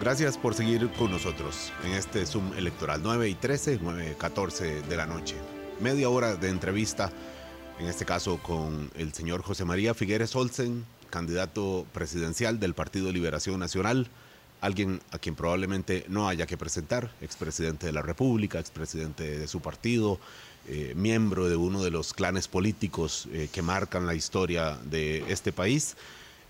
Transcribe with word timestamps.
Gracias 0.00 0.38
por 0.38 0.54
seguir 0.54 0.90
con 0.92 1.10
nosotros 1.10 1.70
en 1.84 1.92
este 1.92 2.24
Zoom 2.24 2.54
electoral 2.54 3.02
9 3.02 3.28
y 3.28 3.34
13, 3.34 3.80
9 3.82 4.16
14 4.18 4.80
de 4.80 4.96
la 4.96 5.04
noche. 5.04 5.34
Media 5.78 6.08
hora 6.08 6.36
de 6.36 6.48
entrevista, 6.48 7.12
en 7.78 7.86
este 7.86 8.06
caso 8.06 8.38
con 8.38 8.90
el 8.94 9.12
señor 9.12 9.42
José 9.42 9.66
María 9.66 9.92
Figueres 9.92 10.34
Olsen, 10.34 10.86
candidato 11.10 11.84
presidencial 11.92 12.58
del 12.58 12.72
Partido 12.72 13.12
Liberación 13.12 13.60
Nacional, 13.60 14.08
alguien 14.62 15.02
a 15.10 15.18
quien 15.18 15.34
probablemente 15.34 16.06
no 16.08 16.30
haya 16.30 16.46
que 16.46 16.56
presentar, 16.56 17.10
expresidente 17.20 17.84
de 17.84 17.92
la 17.92 18.00
República, 18.00 18.58
expresidente 18.58 19.38
de 19.38 19.48
su 19.48 19.60
partido, 19.60 20.18
eh, 20.66 20.94
miembro 20.96 21.50
de 21.50 21.56
uno 21.56 21.82
de 21.84 21.90
los 21.90 22.14
clanes 22.14 22.48
políticos 22.48 23.28
eh, 23.32 23.50
que 23.52 23.60
marcan 23.60 24.06
la 24.06 24.14
historia 24.14 24.78
de 24.82 25.30
este 25.30 25.52
país 25.52 25.94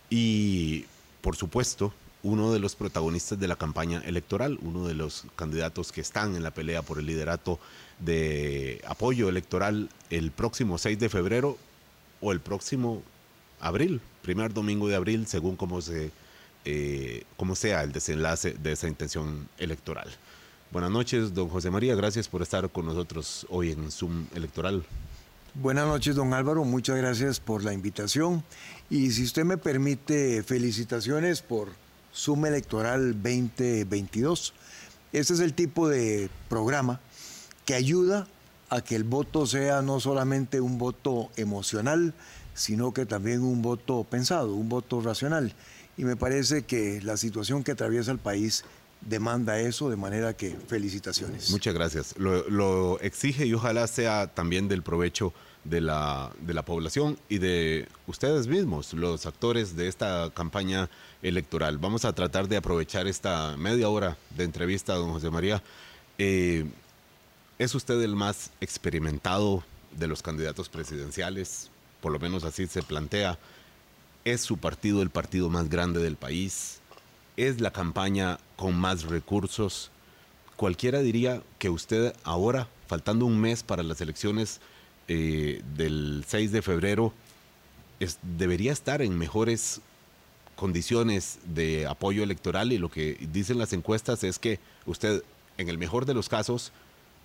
y, 0.09 0.85
por 1.21 1.35
supuesto, 1.35 1.93
uno 2.23 2.52
de 2.52 2.59
los 2.59 2.77
protagonistas 2.77 3.38
de 3.38 3.48
la 3.48 3.56
campaña 3.56 4.02
electoral, 4.05 4.59
uno 4.62 4.87
de 4.87 4.95
los 4.95 5.24
candidatos 5.37 5.92
que 5.92 6.01
están 6.01 6.37
en 6.37 6.43
la 6.43 6.51
pelea 6.51 6.83
por 6.83 6.98
el 6.98 7.06
liderato 7.06 7.59
de 7.98 8.83
apoyo 8.87 9.29
electoral 9.29 9.88
el 10.10 10.30
próximo 10.30 10.79
6 10.79 10.98
de 10.98 11.09
febrero 11.09 11.56
o 12.20 12.33
el 12.33 12.41
próximo 12.41 13.02
abril, 13.60 14.01
primer 14.23 14.52
domingo 14.52 14.88
de 14.88 14.96
abril, 14.96 15.27
según 15.27 15.56
cómo, 15.56 15.80
se, 15.80 16.10
eh, 16.65 17.24
cómo 17.37 17.55
sea 17.55 17.83
el 17.83 17.93
desenlace 17.93 18.52
de 18.52 18.73
esa 18.73 18.88
intención 18.88 19.48
electoral. 19.59 20.09
Buenas 20.73 20.91
noches, 20.91 21.34
don 21.34 21.48
José 21.48 21.71
María, 21.71 21.95
gracias 21.95 22.29
por 22.29 22.43
estar 22.43 22.68
con 22.71 22.87
nosotros 22.87 23.46
hoy 23.48 23.73
en 23.73 23.91
Zoom 23.91 24.27
electoral. 24.34 24.84
Buenas 25.55 25.87
noches, 25.87 26.15
don 26.15 26.32
Álvaro, 26.32 26.65
muchas 26.65 26.96
gracias 26.96 27.41
por 27.41 27.65
la 27.65 27.73
invitación 27.73 28.45
y 28.88 29.10
si 29.10 29.24
usted 29.24 29.45
me 29.45 29.59
permite, 29.59 30.45
felicitaciones 30.45 31.43
por 31.43 31.71
Suma 32.13 32.49
Electoral 32.49 33.15
2022. 33.15 34.55
Este 35.13 35.35
es 35.35 35.41
el 35.41 35.55
tipo 35.55 35.89
de 35.89 36.30
programa 36.49 37.01
que 37.65 37.75
ayuda 37.75 38.27
a 38.69 38.83
que 38.83 38.97
el 38.97 39.05
voto 39.05 39.47
sea 39.47 39.83
no 39.83 40.01
solamente 40.01 40.61
un 40.61 40.79
voto 40.79 41.30
emocional, 41.37 42.15
sino 42.55 42.93
que 42.93 43.07
también 43.07 43.43
un 43.43 43.63
voto 43.63 44.05
pensado, 44.05 44.55
un 44.55 44.69
voto 44.69 45.01
racional. 45.01 45.55
Y 45.97 46.05
me 46.05 46.17
parece 46.17 46.63
que 46.63 47.01
la 47.02 47.17
situación 47.17 47.65
que 47.65 47.73
atraviesa 47.73 48.13
el 48.13 48.19
país 48.19 48.65
demanda 49.01 49.59
eso, 49.59 49.91
de 49.91 49.97
manera 49.97 50.37
que 50.37 50.57
felicitaciones. 50.69 51.51
Muchas 51.51 51.74
gracias. 51.74 52.15
Lo, 52.19 53.01
exige 53.01 53.47
y 53.47 53.55
ojalá 53.55 53.87
sea 53.87 54.29
también 54.29 54.69
del 54.69 54.83
provecho 54.83 55.33
de 55.65 55.80
la, 55.80 56.33
de 56.41 56.55
la 56.55 56.65
población 56.65 57.19
y 57.29 57.39
de 57.39 57.89
ustedes 58.07 58.47
mismos, 58.47 58.95
los 58.95 59.27
actores 59.27 59.77
de 59.77 59.89
esta 59.89 60.30
campaña 60.35 60.89
electoral. 61.23 61.79
Vamos 61.79 62.05
a 62.05 62.15
tratar 62.15 62.49
de 62.49 62.57
aprovechar 62.57 63.07
esta 63.07 63.57
media 63.57 63.89
hora 63.89 64.17
de 64.37 64.44
entrevista 64.44 64.94
don 64.94 65.12
José 65.12 65.31
María. 65.31 65.62
Eh, 66.19 66.65
¿Es 67.59 67.75
usted 67.75 68.00
el 68.00 68.17
más 68.17 68.53
experimentado 68.61 69.62
de 69.99 70.06
los 70.06 70.22
candidatos 70.22 70.69
presidenciales? 70.71 71.71
Por 72.00 72.12
lo 72.12 72.19
menos 72.19 72.45
así 72.45 72.67
se 72.67 72.83
plantea. 72.83 73.39
¿Es 74.25 74.41
su 74.41 74.56
partido 74.56 75.03
el 75.03 75.11
partido 75.11 75.50
más 75.50 75.69
grande 75.69 76.00
del 76.00 76.17
país? 76.17 76.81
¿Es 77.37 77.61
la 77.61 77.71
campaña 77.71 78.39
con 78.56 78.78
más 78.78 79.05
recursos? 79.05 79.91
Cualquiera 80.56 81.00
diría 81.00 81.43
que 81.59 81.71
usted 81.71 82.15
ahora, 82.25 82.69
faltando 82.87 83.27
un 83.27 83.39
mes 83.39 83.62
para 83.62 83.83
las 83.83 84.00
elecciones, 84.00 84.61
eh, 85.12 85.61
del 85.75 86.25
6 86.25 86.53
de 86.53 86.62
febrero 86.62 87.12
debería 88.22 88.71
estar 88.71 89.03
en 89.03 89.19
mejores 89.19 89.81
condiciones 90.55 91.41
de 91.44 91.89
apoyo 91.89 92.22
electoral 92.22 92.71
y 92.71 92.78
lo 92.78 92.93
que 92.93 93.19
dicen 93.33 93.59
las 93.59 93.72
encuestas 93.72 94.22
es 94.22 94.39
que 94.39 94.61
usted, 94.87 95.25
en 95.59 95.69
el 95.69 95.79
mejor 95.79 96.07
de 96.07 96.15
los 96.15 96.29
casos, 96.29 96.71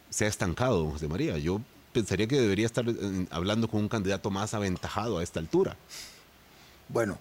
se 0.09 0.25
ha 0.25 0.27
estancado, 0.27 0.89
José 0.89 1.07
María. 1.07 1.37
Yo 1.37 1.61
pensaría 1.93 2.25
que 2.25 2.41
debería 2.41 2.65
estar 2.65 2.89
eh, 2.89 3.27
hablando 3.29 3.67
con 3.67 3.81
un 3.81 3.87
candidato 3.87 4.31
más 4.31 4.55
aventajado 4.55 5.19
a 5.19 5.23
esta 5.23 5.39
altura. 5.39 5.77
Bueno, 6.89 7.19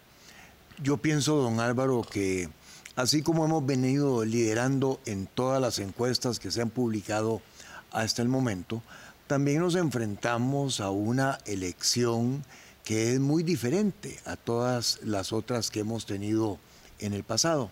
yo 0.82 0.96
pienso, 0.96 1.36
don 1.36 1.60
Álvaro, 1.60 2.06
que 2.10 2.48
así 2.96 3.20
como 3.20 3.44
hemos 3.44 3.66
venido 3.66 4.24
liderando 4.24 4.98
en 5.04 5.26
todas 5.26 5.60
las 5.60 5.78
encuestas 5.78 6.38
que 6.38 6.50
se 6.50 6.62
han 6.62 6.70
publicado 6.70 7.42
hasta 7.90 8.22
el 8.22 8.28
momento, 8.28 8.82
también 9.26 9.60
nos 9.60 9.74
enfrentamos 9.74 10.80
a 10.80 10.90
una 10.90 11.38
elección 11.46 12.44
que 12.84 13.14
es 13.14 13.20
muy 13.20 13.42
diferente 13.42 14.18
a 14.26 14.36
todas 14.36 15.00
las 15.02 15.32
otras 15.32 15.70
que 15.70 15.80
hemos 15.80 16.04
tenido 16.04 16.58
en 16.98 17.14
el 17.14 17.24
pasado. 17.24 17.70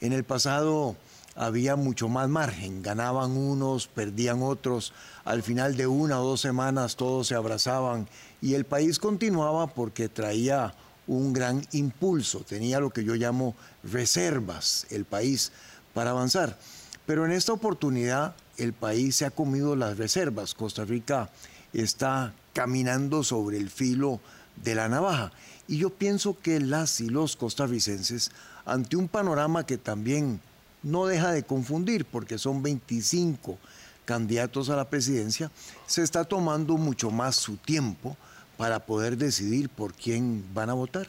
En 0.00 0.12
el 0.12 0.22
pasado 0.22 0.96
había 1.34 1.74
mucho 1.74 2.08
más 2.08 2.28
margen, 2.28 2.82
ganaban 2.82 3.32
unos, 3.32 3.88
perdían 3.88 4.42
otros, 4.42 4.92
al 5.24 5.42
final 5.42 5.76
de 5.76 5.86
una 5.86 6.20
o 6.20 6.24
dos 6.24 6.40
semanas 6.40 6.96
todos 6.96 7.26
se 7.26 7.34
abrazaban 7.34 8.08
y 8.40 8.54
el 8.54 8.64
país 8.64 8.98
continuaba 8.98 9.66
porque 9.66 10.08
traía 10.08 10.74
un 11.08 11.32
gran 11.32 11.66
impulso, 11.72 12.40
tenía 12.40 12.80
lo 12.80 12.90
que 12.90 13.04
yo 13.04 13.14
llamo 13.14 13.54
reservas 13.82 14.86
el 14.90 15.04
país 15.04 15.50
para 15.94 16.10
avanzar. 16.10 16.58
Pero 17.06 17.24
en 17.24 17.32
esta 17.32 17.52
oportunidad 17.52 18.34
el 18.58 18.72
país 18.72 19.16
se 19.16 19.26
ha 19.26 19.30
comido 19.30 19.76
las 19.76 19.98
reservas. 19.98 20.54
Costa 20.54 20.84
Rica 20.84 21.30
está 21.72 22.32
caminando 22.52 23.22
sobre 23.22 23.58
el 23.58 23.70
filo 23.70 24.20
de 24.62 24.74
la 24.74 24.88
navaja. 24.88 25.32
Y 25.68 25.78
yo 25.78 25.90
pienso 25.90 26.38
que 26.40 26.60
las 26.60 27.00
y 27.00 27.08
los 27.08 27.36
costarricenses, 27.36 28.30
ante 28.64 28.96
un 28.96 29.08
panorama 29.08 29.66
que 29.66 29.78
también 29.78 30.40
no 30.82 31.06
deja 31.06 31.32
de 31.32 31.42
confundir, 31.42 32.04
porque 32.04 32.38
son 32.38 32.62
25 32.62 33.58
candidatos 34.04 34.70
a 34.70 34.76
la 34.76 34.88
presidencia, 34.88 35.50
se 35.86 36.02
está 36.02 36.24
tomando 36.24 36.76
mucho 36.76 37.10
más 37.10 37.36
su 37.36 37.56
tiempo 37.56 38.16
para 38.56 38.78
poder 38.86 39.16
decidir 39.16 39.68
por 39.68 39.92
quién 39.92 40.44
van 40.54 40.70
a 40.70 40.74
votar. 40.74 41.08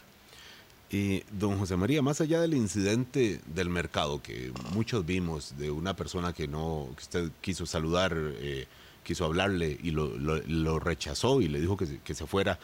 Y 0.90 1.24
don 1.32 1.60
José 1.60 1.76
María, 1.76 2.02
más 2.02 2.22
allá 2.22 2.40
del 2.40 2.54
incidente 2.54 3.42
del 3.54 3.70
mercado 3.70 4.22
que 4.22 4.54
muchos 4.74 5.06
vimos 5.06 5.58
de 5.58 5.70
una 5.70 5.96
persona 5.96 6.32
que 6.32 6.48
no, 6.48 6.88
que 6.96 7.04
usted 7.04 7.32
quiso 7.42 7.66
saludar, 7.66 8.16
eh, 8.16 8.68
quiso 9.04 9.26
hablarle 9.26 9.78
y 9.84 9.92
lo, 9.92 10.80
rechazó 10.80 11.42
y 11.42 11.50
le 11.50 11.60
dijo 11.60 11.76
que, 11.76 12.00
que 12.00 12.14
se 12.14 12.26
fuera, 12.26 12.58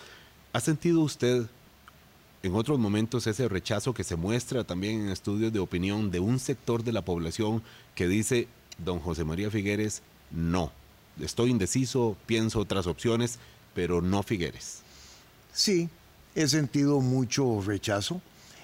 ¿ha 0.54 0.60
sentido 0.62 1.02
usted 1.02 1.48
en 2.44 2.56
otros 2.56 2.78
momentos 2.78 3.28
ese 3.28 3.48
rechazo 3.48 3.94
que 3.94 4.04
se 4.04 4.18
muestra 4.18 4.64
también 4.64 5.02
en 5.02 5.10
estudios 5.10 5.52
de 5.52 5.60
opinión 5.60 6.12
de 6.12 6.20
un 6.20 6.40
sector 6.40 6.84
de 6.84 6.92
la 6.92 7.04
población 7.04 7.64
que 7.96 8.08
dice, 8.08 8.48
don 8.78 9.00
José 9.00 9.24
María 9.24 9.50
Figueres, 9.50 10.02
no, 10.32 10.72
estoy 11.22 11.52
indeciso, 11.52 12.18
pienso 12.26 12.60
otras 12.60 12.88
opciones, 12.88 13.40
pero 13.74 14.02
no 14.02 14.24
Figueres? 14.24 14.82
Sí, 15.54 15.90
He 16.36 16.48
sentido 16.48 17.00
mucho 17.00 17.62
rechazo 17.62 18.20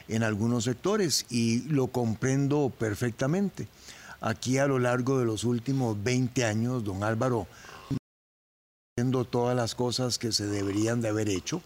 en 0.08 0.24
algunos 0.24 0.64
sectores 0.64 1.28
y 1.30 1.62
lo 1.70 1.88
comprendo 1.88 2.74
perfectamente. 2.78 3.68
Aquí 4.22 4.58
a 4.58 4.66
lo 4.66 4.80
largo 4.80 5.20
de 5.20 5.26
los 5.26 5.44
últimos 5.44 6.04
20 6.04 6.46
años, 6.46 6.84
don 6.84 7.04
Álvaro, 7.04 7.48
haciendo 8.98 9.24
todas 9.24 9.56
las 9.56 9.76
cosas 9.76 10.18
que 10.18 10.32
se 10.32 10.48
deberían 10.48 11.02
de 11.02 11.10
haber 11.10 11.30
hecho, 11.30 11.62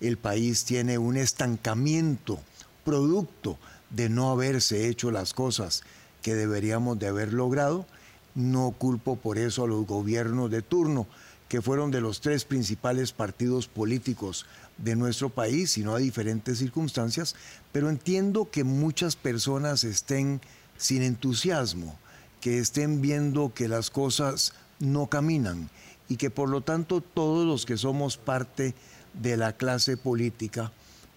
el 0.00 0.16
país 0.16 0.64
tiene 0.64 0.96
un 0.96 1.18
estancamiento 1.18 2.40
producto 2.82 3.58
de 3.90 4.08
no 4.08 4.30
haberse 4.30 4.88
hecho 4.88 5.10
las 5.10 5.34
cosas 5.34 5.82
que 6.22 6.34
deberíamos 6.34 6.98
de 6.98 7.08
haber 7.08 7.34
logrado. 7.34 7.86
No 8.34 8.70
culpo 8.70 9.16
por 9.16 9.36
eso 9.36 9.64
a 9.64 9.68
los 9.68 9.86
gobiernos 9.86 10.50
de 10.50 10.62
turno, 10.62 11.06
que 11.48 11.60
fueron 11.60 11.90
de 11.90 12.00
los 12.00 12.22
tres 12.22 12.46
principales 12.46 13.12
partidos 13.12 13.68
políticos 13.68 14.46
de 14.78 14.96
nuestro 14.96 15.30
país, 15.30 15.72
sino 15.72 15.94
a 15.94 15.98
diferentes 15.98 16.58
circunstancias, 16.58 17.34
pero 17.72 17.88
entiendo 17.88 18.50
que 18.50 18.64
muchas 18.64 19.16
personas 19.16 19.84
estén 19.84 20.40
sin 20.76 21.02
entusiasmo, 21.02 21.98
que 22.40 22.58
estén 22.58 23.00
viendo 23.00 23.52
que 23.54 23.68
las 23.68 23.90
cosas 23.90 24.52
no 24.80 25.06
caminan 25.06 25.70
y 26.08 26.16
que 26.16 26.30
por 26.30 26.48
lo 26.48 26.60
tanto 26.60 27.00
todos 27.00 27.46
los 27.46 27.64
que 27.64 27.76
somos 27.76 28.16
parte 28.16 28.74
de 29.14 29.36
la 29.36 29.56
clase 29.56 29.96
política, 29.96 30.72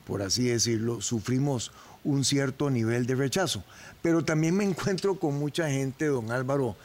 por 0.06 0.22
así 0.22 0.44
decirlo, 0.44 1.02
sufrimos 1.02 1.72
un 2.04 2.24
cierto 2.24 2.70
nivel 2.70 3.06
de 3.06 3.16
rechazo. 3.16 3.64
Pero 4.02 4.24
también 4.24 4.56
me 4.56 4.64
encuentro 4.70 5.20
con 5.20 5.38
mucha 5.38 5.70
gente, 5.70 6.06
don 6.06 6.32
Álvaro, 6.32 6.76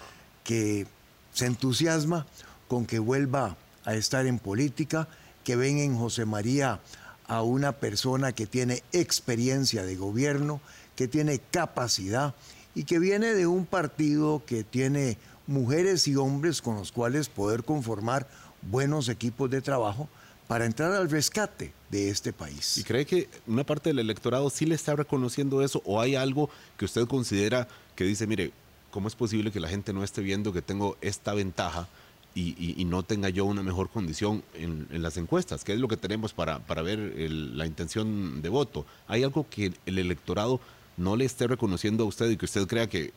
que 0.42 0.86
se 1.32 1.46
entusiasma 1.46 2.26
con 2.66 2.86
que 2.86 2.98
vuelva 2.98 3.56
a 3.84 3.94
estar 3.94 4.26
en 4.26 4.38
política, 4.38 5.08
que 5.44 5.56
ven 5.56 5.78
en 5.78 5.96
José 5.96 6.24
María 6.24 6.80
a 7.26 7.42
una 7.42 7.72
persona 7.72 8.32
que 8.32 8.46
tiene 8.46 8.82
experiencia 8.92 9.84
de 9.84 9.96
gobierno, 9.96 10.60
que 10.96 11.08
tiene 11.08 11.38
capacidad 11.38 12.34
y 12.74 12.84
que 12.84 12.98
viene 12.98 13.34
de 13.34 13.46
un 13.46 13.66
partido 13.66 14.42
que 14.44 14.64
tiene 14.64 15.16
mujeres 15.46 16.06
y 16.08 16.16
hombres 16.16 16.62
con 16.62 16.76
los 16.76 16.92
cuales 16.92 17.28
poder 17.28 17.64
conformar 17.64 18.28
buenos 18.62 19.08
equipos 19.08 19.50
de 19.50 19.62
trabajo, 19.62 20.08
para 20.50 20.66
entrar 20.66 20.92
al 20.92 21.08
rescate 21.08 21.72
de 21.90 22.10
este 22.10 22.32
país. 22.32 22.76
¿Y 22.76 22.82
cree 22.82 23.06
que 23.06 23.28
una 23.46 23.62
parte 23.62 23.90
del 23.90 24.00
electorado 24.00 24.50
sí 24.50 24.66
le 24.66 24.74
está 24.74 24.96
reconociendo 24.96 25.62
eso 25.62 25.80
o 25.84 26.00
hay 26.00 26.16
algo 26.16 26.50
que 26.76 26.86
usted 26.86 27.06
considera 27.06 27.68
que 27.94 28.02
dice, 28.02 28.26
mire, 28.26 28.50
¿cómo 28.90 29.06
es 29.06 29.14
posible 29.14 29.52
que 29.52 29.60
la 29.60 29.68
gente 29.68 29.92
no 29.92 30.02
esté 30.02 30.22
viendo 30.22 30.52
que 30.52 30.60
tengo 30.60 30.96
esta 31.02 31.34
ventaja 31.34 31.86
y, 32.34 32.84
no 32.84 33.02
tenga 33.02 33.28
yo 33.28 33.44
una 33.44 33.62
mejor 33.62 33.90
condición 33.90 34.42
en, 34.54 34.86
las 35.02 35.16
encuestas? 35.16 35.64
¿Qué 35.64 35.72
es 35.72 35.80
lo 35.80 35.88
que 35.88 35.96
tenemos 35.96 36.32
para, 36.32 36.60
para 36.60 36.82
ver 36.82 36.98
la 36.98 37.66
intención 37.66 38.42
de 38.42 38.48
voto? 38.48 38.86
¿Hay 39.08 39.22
algo 39.22 39.46
que 39.48 39.72
el 39.86 39.98
electorado 39.98 40.60
no 40.96 41.16
le 41.16 41.24
esté 41.24 41.46
reconociendo 41.46 42.04
a 42.04 42.06
usted 42.06 42.30
y 42.30 42.36
que 42.36 42.44
usted 42.44 42.66
crea 42.66 42.88
que, 42.88 43.12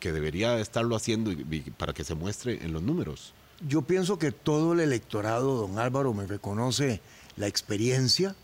que 0.00 0.12
debería 0.12 0.58
estarlo 0.58 0.96
haciendo 0.96 1.32
para 1.76 1.92
que 1.92 2.04
se 2.04 2.14
muestre 2.14 2.64
en 2.64 2.72
los 2.72 2.82
números? 2.82 3.32
Yo 3.66 3.82
pienso 3.82 4.18
que 4.18 4.32
todo 4.32 4.74
el 4.74 4.80
electorado, 4.80 5.54
don 5.54 5.78
Álvaro, 5.78 6.12
me 6.12 6.26
reconoce 6.26 7.00
la 7.36 7.46
experiencia. 7.46 8.34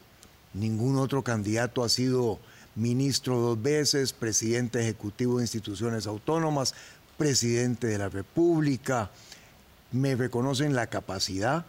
Ningún 0.55 0.97
otro 0.97 1.23
candidato 1.23 1.85
ha 1.85 1.89
sido 1.89 2.39
ministro 2.75 3.39
dos 3.39 3.61
veces, 3.61 4.13
presidente 4.13 4.81
ejecutivo 4.81 5.37
de 5.37 5.45
instituciones 5.45 6.07
autónomas, 6.07 6.75
presidente 7.19 7.89
de 7.89 7.99
la 7.99 8.09
República. 8.09 9.11
Me 9.93 10.15
reconocen 10.15 10.75
la 10.75 10.87
capacidad 10.87 11.67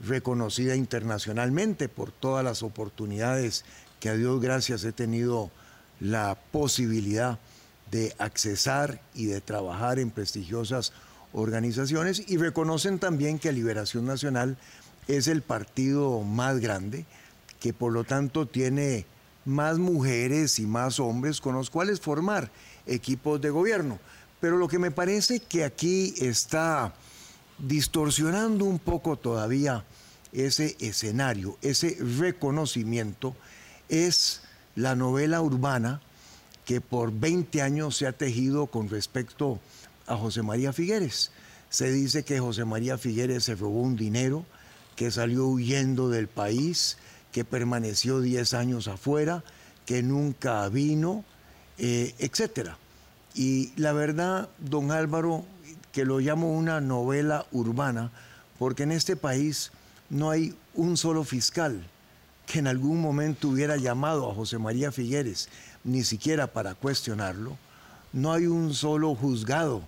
reconocida 0.00 0.76
internacionalmente 0.76 1.88
por 1.88 2.12
todas 2.12 2.44
las 2.44 2.62
oportunidades 2.62 3.64
que 4.00 4.08
a 4.08 4.14
Dios 4.14 4.40
gracias 4.40 4.84
he 4.84 4.92
tenido 4.92 5.50
la 6.00 6.36
posibilidad 6.52 7.38
de 7.90 8.14
accesar 8.18 9.00
y 9.14 9.26
de 9.26 9.40
trabajar 9.40 9.98
en 9.98 10.10
prestigiosas 10.10 10.92
organizaciones 11.32 12.22
y 12.28 12.36
reconocen 12.36 12.98
también 12.98 13.38
que 13.38 13.52
Liberación 13.52 14.06
Nacional 14.06 14.56
es 15.08 15.26
el 15.26 15.42
partido 15.42 16.20
más 16.22 16.60
grande, 16.60 17.06
que 17.60 17.72
por 17.72 17.92
lo 17.92 18.04
tanto 18.04 18.46
tiene 18.46 19.06
más 19.44 19.78
mujeres 19.78 20.58
y 20.58 20.66
más 20.66 21.00
hombres 21.00 21.40
con 21.40 21.54
los 21.54 21.70
cuales 21.70 22.00
formar 22.00 22.50
equipos 22.86 23.40
de 23.40 23.50
gobierno. 23.50 23.98
Pero 24.40 24.56
lo 24.56 24.68
que 24.68 24.78
me 24.78 24.90
parece 24.90 25.40
que 25.40 25.64
aquí 25.64 26.14
está 26.18 26.94
distorsionando 27.58 28.64
un 28.64 28.78
poco 28.78 29.16
todavía 29.16 29.84
ese 30.32 30.76
escenario, 30.80 31.56
ese 31.62 31.96
reconocimiento, 32.18 33.36
es 33.88 34.42
la 34.74 34.96
novela 34.96 35.40
urbana 35.40 36.00
que 36.64 36.80
por 36.80 37.12
20 37.12 37.62
años 37.62 37.96
se 37.96 38.06
ha 38.06 38.12
tejido 38.12 38.66
con 38.66 38.88
respecto 38.88 39.60
a 40.06 40.16
José 40.16 40.42
María 40.42 40.72
Figueres. 40.72 41.30
Se 41.68 41.90
dice 41.92 42.24
que 42.24 42.40
José 42.40 42.64
María 42.64 42.98
Figueres 42.98 43.44
se 43.44 43.54
robó 43.54 43.82
un 43.82 43.96
dinero, 43.96 44.44
que 44.96 45.10
salió 45.10 45.46
huyendo 45.46 46.08
del 46.08 46.28
país, 46.28 46.96
que 47.32 47.44
permaneció 47.44 48.20
10 48.20 48.54
años 48.54 48.88
afuera, 48.88 49.42
que 49.86 50.02
nunca 50.02 50.68
vino, 50.68 51.24
eh, 51.78 52.14
etc. 52.18 52.70
Y 53.34 53.72
la 53.76 53.92
verdad, 53.92 54.48
don 54.58 54.92
Álvaro, 54.92 55.44
que 55.94 56.04
lo 56.04 56.18
llamo 56.18 56.52
una 56.52 56.80
novela 56.80 57.46
urbana, 57.52 58.10
porque 58.58 58.82
en 58.82 58.90
este 58.90 59.14
país 59.14 59.70
no 60.10 60.28
hay 60.28 60.52
un 60.74 60.96
solo 60.96 61.22
fiscal 61.22 61.86
que 62.46 62.58
en 62.58 62.66
algún 62.66 63.00
momento 63.00 63.48
hubiera 63.48 63.76
llamado 63.76 64.28
a 64.28 64.34
José 64.34 64.58
María 64.58 64.90
Figueres, 64.90 65.48
ni 65.84 66.02
siquiera 66.02 66.48
para 66.48 66.74
cuestionarlo. 66.74 67.56
No 68.12 68.32
hay 68.32 68.46
un 68.48 68.74
solo 68.74 69.14
juzgado 69.14 69.82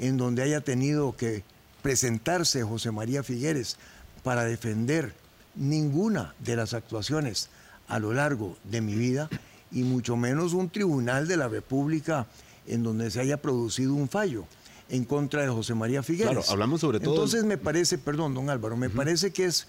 en 0.00 0.16
donde 0.16 0.42
haya 0.42 0.62
tenido 0.62 1.16
que 1.16 1.44
presentarse 1.80 2.64
José 2.64 2.90
María 2.90 3.22
Figueres 3.22 3.76
para 4.24 4.42
defender 4.42 5.14
ninguna 5.54 6.34
de 6.40 6.56
las 6.56 6.74
actuaciones 6.74 7.50
a 7.86 8.00
lo 8.00 8.12
largo 8.12 8.56
de 8.64 8.80
mi 8.80 8.96
vida 8.96 9.30
y 9.70 9.84
mucho 9.84 10.16
menos 10.16 10.54
un 10.54 10.70
tribunal 10.70 11.28
de 11.28 11.36
la 11.36 11.46
República 11.46 12.26
en 12.66 12.82
donde 12.82 13.12
se 13.12 13.20
haya 13.20 13.36
producido 13.40 13.94
un 13.94 14.08
fallo 14.08 14.44
en 14.92 15.06
contra 15.06 15.40
de 15.40 15.48
José 15.48 15.74
María 15.74 16.02
Figueres. 16.02 16.32
Claro, 16.32 16.44
hablamos 16.50 16.82
sobre 16.82 17.00
todo. 17.00 17.14
Entonces 17.14 17.44
me 17.44 17.56
parece, 17.56 17.96
perdón, 17.96 18.34
don 18.34 18.50
Álvaro, 18.50 18.76
me 18.76 18.90
parece 18.90 19.32
que 19.32 19.46
es 19.46 19.66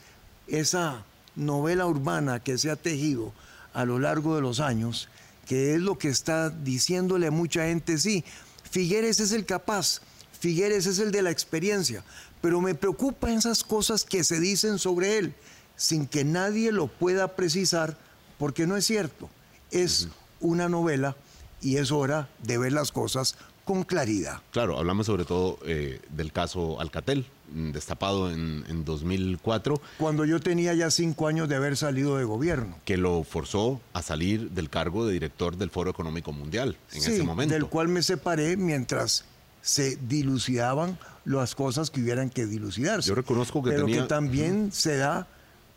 esa 0.48 1.06
novela 1.38 1.88
urbana 1.88 2.42
que 2.42 2.58
se 2.58 2.70
ha 2.70 2.76
tejido 2.76 3.32
a 3.74 3.86
lo 3.86 4.00
largo 4.00 4.36
de 4.36 4.42
los 4.42 4.60
años, 4.60 5.08
que 5.48 5.76
es 5.76 5.80
lo 5.82 5.98
que 5.98 6.10
está 6.10 6.50
diciéndole 6.50 7.28
a 7.28 7.32
mucha 7.32 7.66
gente, 7.68 7.98
sí, 7.98 8.26
Figueres 8.70 9.22
es 9.22 9.32
el 9.32 9.46
capaz, 9.46 10.02
Figueres 10.38 10.88
es 10.88 11.00
el 11.00 11.14
de 11.14 11.22
la 11.22 11.32
experiencia, 11.32 12.04
pero 12.42 12.60
me 12.60 12.76
preocupan 12.76 13.32
esas 13.32 13.64
cosas 13.64 14.04
que 14.04 14.26
se 14.26 14.42
dicen 14.42 14.78
sobre 14.78 15.18
él 15.20 15.34
sin 15.78 16.06
que 16.06 16.26
nadie 16.26 16.74
lo 16.74 16.88
pueda 16.88 17.38
precisar, 17.38 17.98
porque 18.38 18.68
no 18.68 18.76
es 18.76 18.86
cierto. 18.86 19.30
Es 19.72 20.10
una 20.42 20.68
novela 20.68 21.16
y 21.62 21.78
es 21.78 21.92
hora 21.92 22.28
de 22.44 22.58
ver 22.58 22.74
las 22.74 22.92
cosas 22.92 23.38
con 23.66 23.84
claridad. 23.84 24.42
Claro, 24.52 24.78
hablamos 24.78 25.06
sobre 25.06 25.26
todo 25.26 25.60
eh, 25.66 26.00
del 26.10 26.32
caso 26.32 26.80
Alcatel, 26.80 27.26
mm, 27.54 27.72
destapado 27.72 28.32
en, 28.32 28.86
2004. 28.86 29.82
Cuando 29.98 30.26
yo 30.26 30.40
tenía 30.40 30.74
ya 30.74 30.92
cinco 30.92 31.28
años 31.28 31.48
de 31.48 31.56
haber 31.56 31.78
salido 31.78 32.18
de 32.18 32.26
gobierno. 32.26 32.76
Que 32.86 32.98
lo 32.98 33.24
forzó 33.24 33.80
a 33.94 34.02
salir 34.02 34.52
del 34.52 34.70
cargo 34.70 35.06
de 35.06 35.14
director 35.14 35.56
del 35.58 35.70
Foro 35.70 35.90
Económico 35.90 36.34
Mundial 36.34 36.76
en 36.92 36.98
ese 36.98 37.24
momento. 37.24 37.54
Del 37.54 37.68
cual 37.68 37.88
me 37.88 38.02
separé 38.02 38.58
mientras 38.58 39.26
se 39.62 39.96
dilucidaban 39.96 40.98
las 41.24 41.56
cosas 41.56 41.90
que 41.90 42.02
hubieran 42.02 42.30
que 42.30 42.46
dilucidarse. 42.46 43.08
Yo 43.08 43.16
reconozco 43.16 43.64
que 43.64 43.72
Pero 43.72 43.86
que 43.86 44.02
también 44.02 44.74
se 44.74 44.98
da 44.98 45.28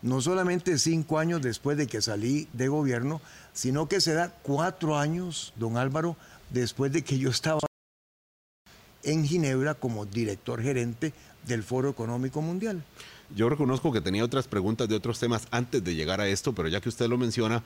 no 0.02 0.20
solamente 0.20 0.78
cinco 0.78 1.18
años 1.18 1.40
después 1.40 1.76
de 1.76 1.86
que 1.86 2.02
salí 2.02 2.48
de 2.52 2.68
gobierno, 2.68 3.20
sino 3.52 3.88
que 3.88 4.00
se 4.00 4.12
da 4.12 4.32
cuatro 4.42 4.98
años, 4.98 5.52
don 5.56 5.76
Álvaro, 5.76 6.16
después 6.50 6.92
de 6.92 7.02
que 7.02 7.18
yo 7.18 7.30
estaba 7.30 7.60
en 9.06 9.25
Ginebra 9.26 9.75
como 9.75 10.05
director 10.05 10.62
gerente 10.62 11.14
del 11.47 11.62
Foro 11.62 11.88
Económico 11.88 12.43
Mundial. 12.43 12.85
Yo 13.35 13.49
reconozco 13.49 13.93
que 13.93 14.00
tenía 14.00 14.25
otras 14.25 14.47
preguntas 14.47 14.88
de 14.88 14.94
otros 14.94 15.19
temas 15.19 15.47
antes 15.50 15.82
de 15.82 15.94
llegar 15.94 16.20
a 16.20 16.29
esto, 16.29 16.53
pero 16.53 16.69
ya 16.69 16.81
que 16.81 16.88
usted 16.88 17.08
lo 17.08 17.17
menciona, 17.17 17.62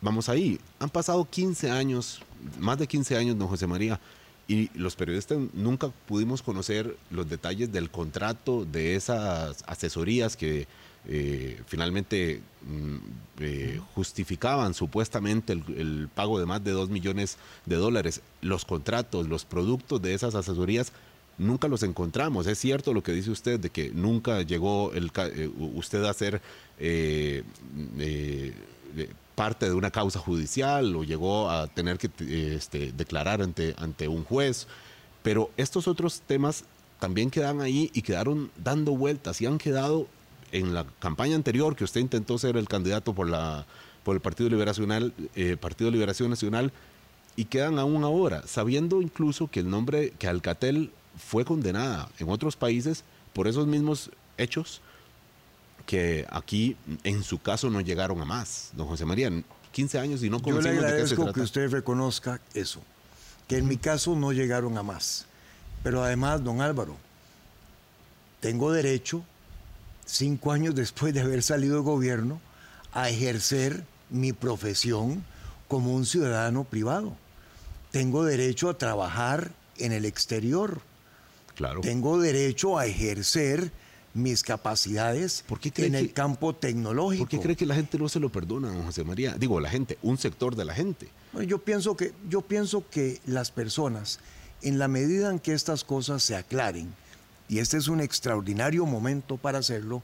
vamos 0.00 0.28
ahí. 0.28 0.58
Han 0.80 0.90
pasado 0.90 1.28
15 1.28 1.70
años, 1.70 2.20
más 2.58 2.78
de 2.78 2.86
15 2.86 3.16
años, 3.16 3.38
don 3.38 3.48
José 3.48 3.66
María, 3.66 4.00
y 4.48 4.70
los 4.74 4.96
periodistas 4.96 5.38
nunca 5.52 5.92
pudimos 6.06 6.42
conocer 6.42 6.96
los 7.10 7.28
detalles 7.28 7.70
del 7.70 7.90
contrato, 7.90 8.64
de 8.64 8.96
esas 8.96 9.62
asesorías 9.66 10.36
que 10.36 10.66
eh, 11.06 11.62
finalmente 11.66 12.42
mm, 12.66 12.96
eh, 13.40 13.80
justificaban 13.94 14.74
supuestamente 14.74 15.52
el, 15.52 16.08
pago 16.14 16.38
de 16.38 16.46
más 16.46 16.62
de 16.62 16.72
2 16.72 16.90
millones 16.90 17.38
de 17.66 17.76
dólares. 17.76 18.20
Los 18.42 18.64
contratos, 18.64 19.28
los 19.28 19.44
productos 19.44 20.02
de 20.02 20.14
esas 20.14 20.34
asesorías 20.34 20.92
nunca 21.38 21.68
los 21.68 21.82
encontramos. 21.82 22.46
Es 22.46 22.58
cierto 22.58 22.92
lo 22.92 23.02
que 23.02 23.12
dice 23.12 23.30
usted 23.30 23.60
de 23.60 23.70
que 23.70 23.90
nunca 23.90 24.42
llegó 24.42 24.92
el, 24.92 25.10
eh, 25.16 25.50
usted 25.56 26.04
a 26.04 26.12
ser 26.12 26.42
parte 29.34 29.66
de 29.66 29.74
una 29.74 29.90
causa 29.90 30.18
judicial 30.18 30.96
o 30.96 31.04
llegó 31.04 31.48
a 31.48 31.68
tener 31.68 31.96
que 31.98 32.10
este, 32.54 32.92
declarar 32.92 33.40
ante, 33.40 33.74
ante 33.78 34.08
un 34.08 34.24
juez. 34.24 34.66
Pero 35.22 35.50
estos 35.56 35.88
otros 35.88 36.20
temas 36.26 36.64
también 36.98 37.30
quedan 37.30 37.60
ahí 37.60 37.90
y 37.94 38.02
quedaron 38.02 38.50
dando 38.56 38.92
vueltas 38.92 39.40
y 39.40 39.46
han 39.46 39.58
quedado 39.58 40.08
en 40.52 40.74
la 40.74 40.84
campaña 40.98 41.34
anterior 41.34 41.76
que 41.76 41.84
usted 41.84 42.00
intentó 42.00 42.38
ser 42.38 42.56
el 42.56 42.68
candidato 42.68 43.14
por, 43.14 43.28
la, 43.28 43.66
por 44.04 44.14
el 44.14 44.20
Partido, 44.20 44.48
Liberacional, 44.50 45.12
eh, 45.34 45.56
Partido 45.58 45.90
Liberación 45.90 46.30
Nacional 46.30 46.72
y 47.36 47.44
quedan 47.44 47.78
aún 47.78 48.04
ahora, 48.04 48.42
sabiendo 48.46 49.00
incluso 49.00 49.48
que 49.48 49.60
el 49.60 49.70
nombre, 49.70 50.12
que 50.18 50.26
Alcatel 50.26 50.90
fue 51.16 51.44
condenada 51.44 52.08
en 52.18 52.28
otros 52.28 52.56
países 52.56 53.04
por 53.32 53.46
esos 53.46 53.66
mismos 53.66 54.10
hechos 54.36 54.80
que 55.86 56.26
aquí 56.30 56.76
en 57.04 57.22
su 57.22 57.40
caso 57.40 57.70
no 57.70 57.80
llegaron 57.80 58.20
a 58.20 58.24
más, 58.24 58.70
don 58.74 58.86
José 58.86 59.06
María. 59.06 59.30
15 59.72 59.98
años 59.98 60.22
y 60.22 60.30
no 60.30 60.40
conocemos 60.40 60.76
Yo 60.76 60.80
le 60.82 60.86
agradezco 60.86 61.32
que 61.32 61.40
usted 61.40 61.70
reconozca 61.70 62.40
eso, 62.52 62.82
que 63.46 63.58
en 63.58 63.68
mi 63.68 63.76
caso 63.76 64.16
no 64.16 64.32
llegaron 64.32 64.76
a 64.76 64.82
más. 64.82 65.26
Pero 65.82 66.02
además, 66.02 66.42
don 66.42 66.60
Álvaro, 66.60 66.96
tengo 68.40 68.72
derecho, 68.72 69.24
cinco 70.08 70.52
años 70.52 70.74
después 70.74 71.14
de 71.14 71.20
haber 71.20 71.42
salido 71.42 71.76
del 71.76 71.84
gobierno, 71.84 72.40
a 72.92 73.10
ejercer 73.10 73.84
mi 74.10 74.32
profesión 74.32 75.24
como 75.68 75.94
un 75.94 76.06
ciudadano 76.06 76.64
privado. 76.64 77.14
Tengo 77.90 78.24
derecho 78.24 78.70
a 78.70 78.78
trabajar 78.78 79.52
en 79.76 79.92
el 79.92 80.04
exterior. 80.04 80.80
Claro. 81.54 81.80
Tengo 81.82 82.18
derecho 82.18 82.78
a 82.78 82.86
ejercer 82.86 83.70
mis 84.14 84.42
capacidades 84.42 85.44
en 85.76 85.94
el 85.94 86.12
campo 86.12 86.54
tecnológico. 86.54 87.24
¿Por 87.24 87.28
qué 87.28 87.40
cree 87.40 87.56
que 87.56 87.66
la 87.66 87.74
gente 87.74 87.98
no 87.98 88.08
se 88.08 88.18
lo 88.18 88.30
perdona, 88.30 88.68
don 88.68 88.84
José 88.84 89.04
María? 89.04 89.36
Digo, 89.38 89.60
la 89.60 89.68
gente, 89.68 89.98
un 90.02 90.18
sector 90.18 90.56
de 90.56 90.64
la 90.64 90.74
gente. 90.74 91.08
yo, 91.46 91.58
pienso 91.58 91.96
que, 91.96 92.12
yo 92.28 92.40
pienso 92.40 92.88
que 92.88 93.20
las 93.26 93.50
personas, 93.50 94.20
en 94.62 94.78
la 94.78 94.88
medida 94.88 95.30
en 95.30 95.38
que 95.38 95.52
estas 95.52 95.84
cosas 95.84 96.22
se 96.22 96.34
aclaren, 96.34 96.94
y 97.48 97.58
este 97.58 97.76
es 97.76 97.88
un 97.88 98.00
extraordinario 98.00 98.84
momento 98.86 99.36
para 99.36 99.58
hacerlo, 99.58 100.02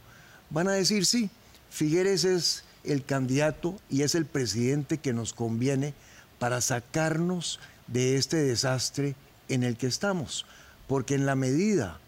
van 0.50 0.68
a 0.68 0.72
decir 0.72 1.06
sí, 1.06 1.30
Figueres 1.70 2.22
es 2.22 2.62
el 2.84 3.04
candidato 3.04 3.76
y 3.90 4.02
es 4.02 4.14
el 4.14 4.26
presidente 4.26 4.98
que 4.98 5.12
nos 5.12 5.32
conviene 5.32 5.92
para 6.38 6.60
sacarnos 6.60 7.58
de 7.88 8.16
este 8.16 8.36
desastre 8.36 9.16
en 9.48 9.64
el 9.64 9.76
que 9.76 9.88
estamos. 9.88 10.46
Porque 10.86 11.16
en 11.16 11.26
la 11.26 11.34
medida 11.34 11.98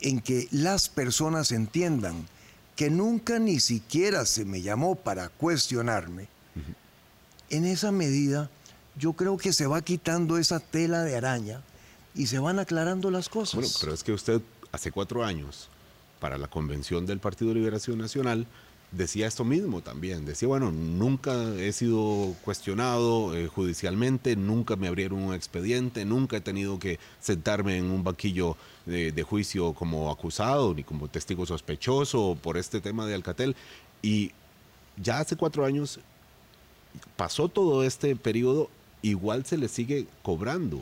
en 0.00 0.20
que 0.20 0.48
las 0.50 0.90
personas 0.90 1.50
entiendan 1.50 2.26
que 2.74 2.90
nunca 2.90 3.38
ni 3.38 3.58
siquiera 3.58 4.26
se 4.26 4.44
me 4.44 4.60
llamó 4.60 4.96
para 4.96 5.30
cuestionarme, 5.30 6.28
en 7.48 7.64
esa 7.64 7.92
medida 7.92 8.50
yo 8.98 9.14
creo 9.14 9.38
que 9.38 9.54
se 9.54 9.66
va 9.66 9.80
quitando 9.80 10.36
esa 10.36 10.60
tela 10.60 11.04
de 11.04 11.16
araña 11.16 11.62
y 12.14 12.26
se 12.26 12.38
van 12.38 12.58
aclarando 12.58 13.10
las 13.10 13.28
cosas. 13.30 13.54
Bueno, 13.54 13.70
pero 13.80 13.94
es 13.94 14.04
que 14.04 14.12
usted 14.12 14.42
hace 14.76 14.92
cuatro 14.92 15.24
años, 15.24 15.68
para 16.20 16.38
la 16.38 16.48
convención 16.48 17.04
del 17.04 17.18
Partido 17.18 17.50
de 17.50 17.56
Liberación 17.56 17.98
Nacional, 17.98 18.46
decía 18.92 19.26
esto 19.26 19.44
mismo 19.44 19.80
también. 19.80 20.24
Decía, 20.24 20.48
bueno, 20.48 20.70
nunca 20.70 21.32
he 21.56 21.72
sido 21.72 22.34
cuestionado 22.44 23.36
eh, 23.36 23.48
judicialmente, 23.48 24.36
nunca 24.36 24.76
me 24.76 24.88
abrieron 24.88 25.22
un 25.22 25.34
expediente, 25.34 26.04
nunca 26.04 26.36
he 26.36 26.40
tenido 26.40 26.78
que 26.78 26.98
sentarme 27.20 27.76
en 27.76 27.90
un 27.90 28.04
banquillo 28.04 28.56
de, 28.86 29.22
juicio 29.22 29.72
como 29.72 30.10
acusado 30.10 30.72
ni 30.72 30.84
como 30.84 31.08
testigo 31.08 31.44
sospechoso 31.44 32.38
por 32.40 32.56
este 32.56 32.80
tema 32.80 33.06
de 33.06 33.14
Alcatel. 33.14 33.56
Y 34.02 34.32
ya 34.96 35.18
hace 35.18 35.36
cuatro 35.36 35.64
años 35.64 36.00
pasó 37.16 37.48
todo 37.48 37.82
este 37.82 38.16
periodo, 38.16 38.70
igual 39.02 39.44
se 39.44 39.58
le 39.58 39.68
sigue 39.68 40.06
cobrando 40.22 40.80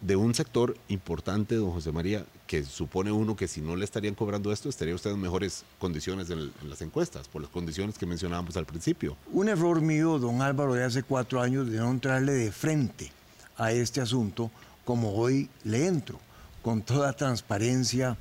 de 0.00 0.16
un 0.16 0.34
sector 0.34 0.76
importante, 0.88 1.54
don 1.54 1.70
José 1.72 1.90
María, 1.90 2.26
que 2.46 2.64
supone 2.64 3.10
uno 3.10 3.34
que 3.34 3.48
si 3.48 3.60
no 3.60 3.76
le 3.76 3.84
estarían 3.84 4.14
cobrando 4.14 4.52
esto, 4.52 4.68
estaría 4.68 4.94
usted 4.94 5.10
en 5.10 5.20
mejores 5.20 5.64
condiciones 5.78 6.30
en, 6.30 6.52
las 6.68 6.82
encuestas, 6.82 7.28
por 7.28 7.42
las 7.42 7.50
condiciones 7.50 7.96
que 7.98 8.06
mencionábamos 8.06 8.56
al 8.56 8.66
principio. 8.66 9.16
Un 9.32 9.48
error 9.48 9.80
mío, 9.80 10.18
don 10.18 10.42
Álvaro, 10.42 10.74
de 10.74 10.84
hace 10.84 11.02
cuatro 11.02 11.40
años, 11.40 11.70
de 11.70 11.78
no 11.78 11.90
entrarle 11.90 12.32
de 12.32 12.52
frente 12.52 13.10
a 13.56 13.72
este 13.72 14.00
asunto 14.00 14.50
como 14.84 15.14
hoy 15.14 15.48
le 15.64 15.86
entro, 15.86 16.20
con 16.62 16.82
toda 16.82 17.14
transparencia 17.14 18.16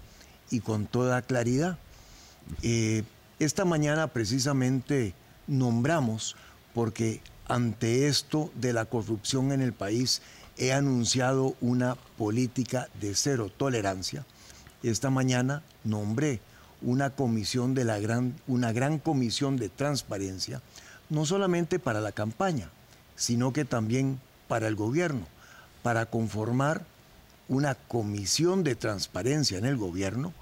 y 0.50 0.62
con 0.62 0.88
toda 0.88 1.22
claridad. 1.22 1.78
Eh, 2.62 3.04
esta 3.40 3.66
mañana 3.66 4.08
precisamente 4.08 5.14
nombramos, 5.46 6.36
porque 6.74 7.22
ante 7.48 8.08
esto 8.08 8.52
de 8.56 8.74
la 8.74 8.86
corrupción 8.86 9.52
en 9.52 9.62
el 9.62 9.74
país, 9.74 10.22
he 10.58 10.74
anunciado 10.74 11.56
una 11.62 11.96
política 12.18 12.88
de 13.00 13.16
cero 13.16 13.52
tolerancia. 13.56 14.26
Esta 14.84 15.10
mañana 15.10 15.64
nombré 15.84 16.40
una 16.82 17.10
comisión 17.10 17.74
de 17.74 17.84
la 17.84 18.00
gran, 18.00 18.36
una 18.48 18.72
gran 18.72 19.00
comisión 19.00 19.58
de 19.58 19.70
transparencia, 19.70 20.62
no 21.10 21.26
solamente 21.26 21.80
para 21.80 22.02
la 22.02 22.12
campaña, 22.12 22.70
sino 23.16 23.54
que 23.54 23.66
también 23.66 24.20
para 24.48 24.68
el 24.68 24.76
gobierno, 24.76 25.28
para 25.84 26.06
conformar 26.06 26.86
una 27.48 27.76
comisión 27.76 28.64
de 28.64 28.76
transparencia 28.76 29.58
en 29.58 29.66
el 29.66 29.78
gobierno, 29.78 30.34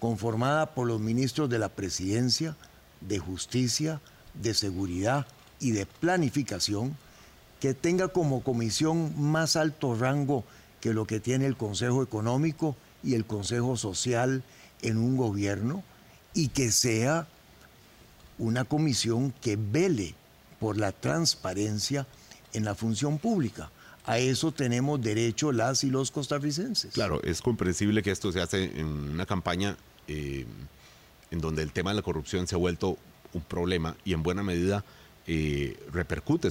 conformada 0.00 0.74
por 0.74 0.86
los 0.86 1.00
ministros 1.00 1.48
de 1.48 1.58
la 1.58 1.68
Presidencia, 1.68 2.56
de 3.00 3.18
Justicia, 3.18 4.00
de 4.34 4.54
Seguridad 4.54 5.26
y 5.60 5.70
de 5.70 5.86
Planificación, 5.86 6.96
que 7.62 7.74
tenga 7.74 8.08
como 8.08 8.42
comisión 8.42 9.12
más 9.22 9.54
alto 9.54 9.94
rango 9.94 10.42
que 10.80 10.92
lo 10.92 11.06
que 11.06 11.20
tiene 11.20 11.46
el 11.46 11.56
Consejo 11.56 12.02
Económico 12.02 12.74
y 13.04 13.14
el 13.14 13.24
Consejo 13.24 13.76
Social 13.76 14.42
en 14.82 14.96
un 14.96 15.16
gobierno 15.16 15.84
y 16.34 16.48
que 16.48 16.72
sea 16.72 17.28
una 18.36 18.64
comisión 18.64 19.32
que 19.40 19.54
vele 19.54 20.16
por 20.58 20.76
la 20.76 20.90
transparencia 20.90 22.04
en 22.52 22.64
la 22.64 22.74
función 22.74 23.20
pública. 23.20 23.70
A 24.06 24.18
eso 24.18 24.50
tenemos 24.50 25.00
derecho 25.00 25.52
las 25.52 25.84
y 25.84 25.90
los 25.90 26.10
costarricenses. 26.10 26.92
Claro, 26.92 27.22
es 27.22 27.40
comprensible 27.42 28.02
que 28.02 28.10
esto 28.10 28.32
se 28.32 28.40
hace 28.40 28.64
en 28.76 28.86
una 28.88 29.24
campaña 29.24 29.76
eh, 30.08 30.46
en 31.30 31.40
donde 31.40 31.62
el 31.62 31.70
tema 31.70 31.90
de 31.90 31.96
la 31.96 32.02
corrupción 32.02 32.48
se 32.48 32.56
ha 32.56 32.58
vuelto 32.58 32.98
un 33.32 33.42
problema 33.42 33.94
y 34.04 34.14
en 34.14 34.24
buena 34.24 34.42
medida 34.42 34.84
eh, 35.28 35.78
repercute 35.92 36.50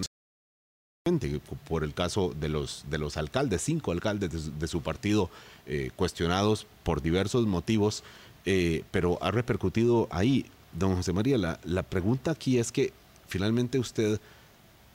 por 1.67 1.84
el 1.84 1.96
caso 1.96 2.31
de 2.39 2.48
los, 2.48 2.86
de 2.91 3.00
los 3.00 3.17
alcaldes, 3.17 3.63
cinco 3.63 3.91
alcaldes 3.91 4.60
de, 4.60 4.67
su 4.67 4.84
partido 4.84 5.31
eh, 5.65 5.89
cuestionados 5.96 6.67
por 6.84 7.01
diversos 7.01 7.48
motivos, 7.48 8.03
eh, 8.46 8.84
pero 8.91 9.17
ha 9.24 9.31
repercutido 9.31 10.08
ahí. 10.12 10.46
Don 10.74 10.96
José 10.96 11.12
María, 11.12 11.39
la, 11.39 11.60
la 11.63 11.81
pregunta 11.81 12.29
aquí 12.29 12.60
es 12.60 12.72
que 12.72 12.93
finalmente 13.27 13.79
usted 13.79 14.22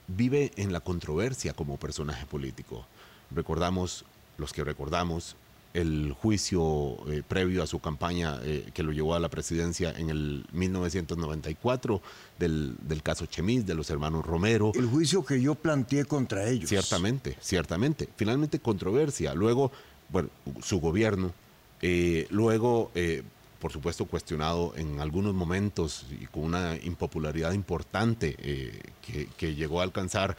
vive 0.07 0.53
en 0.55 0.71
la 0.71 0.79
controversia 0.79 1.51
como 1.51 1.75
personaje 1.75 2.25
político. 2.25 2.85
Recordamos, 3.29 4.05
los 4.37 4.53
que 4.53 4.63
recordamos, 4.63 5.35
el 5.73 6.13
juicio 6.13 6.97
eh, 7.09 7.23
previo 7.27 7.61
a 7.63 7.67
su 7.67 7.79
campaña 7.79 8.39
eh, 8.43 8.69
que 8.73 8.83
lo 8.83 8.91
llevó 8.91 9.15
a 9.15 9.19
la 9.19 9.29
presidencia 9.29 9.93
en 9.95 10.09
el 10.09 10.45
1994 10.51 12.01
del, 12.39 12.75
del, 12.81 13.03
caso 13.03 13.25
Chemis, 13.25 13.65
de 13.65 13.75
los 13.75 13.89
hermanos 13.89 14.25
Romero. 14.25 14.71
El 14.75 14.87
juicio 14.87 15.25
que 15.25 15.41
yo 15.41 15.55
planteé 15.55 16.05
contra 16.05 16.47
ellos. 16.49 16.69
Ciertamente, 16.69 17.37
ciertamente. 17.41 18.09
Finalmente 18.15 18.59
controversia. 18.59 19.33
Luego, 19.33 19.71
bueno, 20.09 20.29
su 20.63 20.79
gobierno. 20.79 21.33
Eh, 21.81 22.27
luego, 22.31 22.91
por 23.59 23.71
supuesto, 23.71 24.05
cuestionado 24.05 24.73
en 24.77 24.99
algunos 24.99 25.33
momentos 25.35 26.05
y 26.19 26.25
con 26.25 26.43
una 26.43 26.75
impopularidad 26.77 27.53
importante 27.53 28.35
que, 29.01 29.27
que 29.37 29.55
llegó 29.55 29.81
a 29.81 29.83
alcanzar 29.83 30.37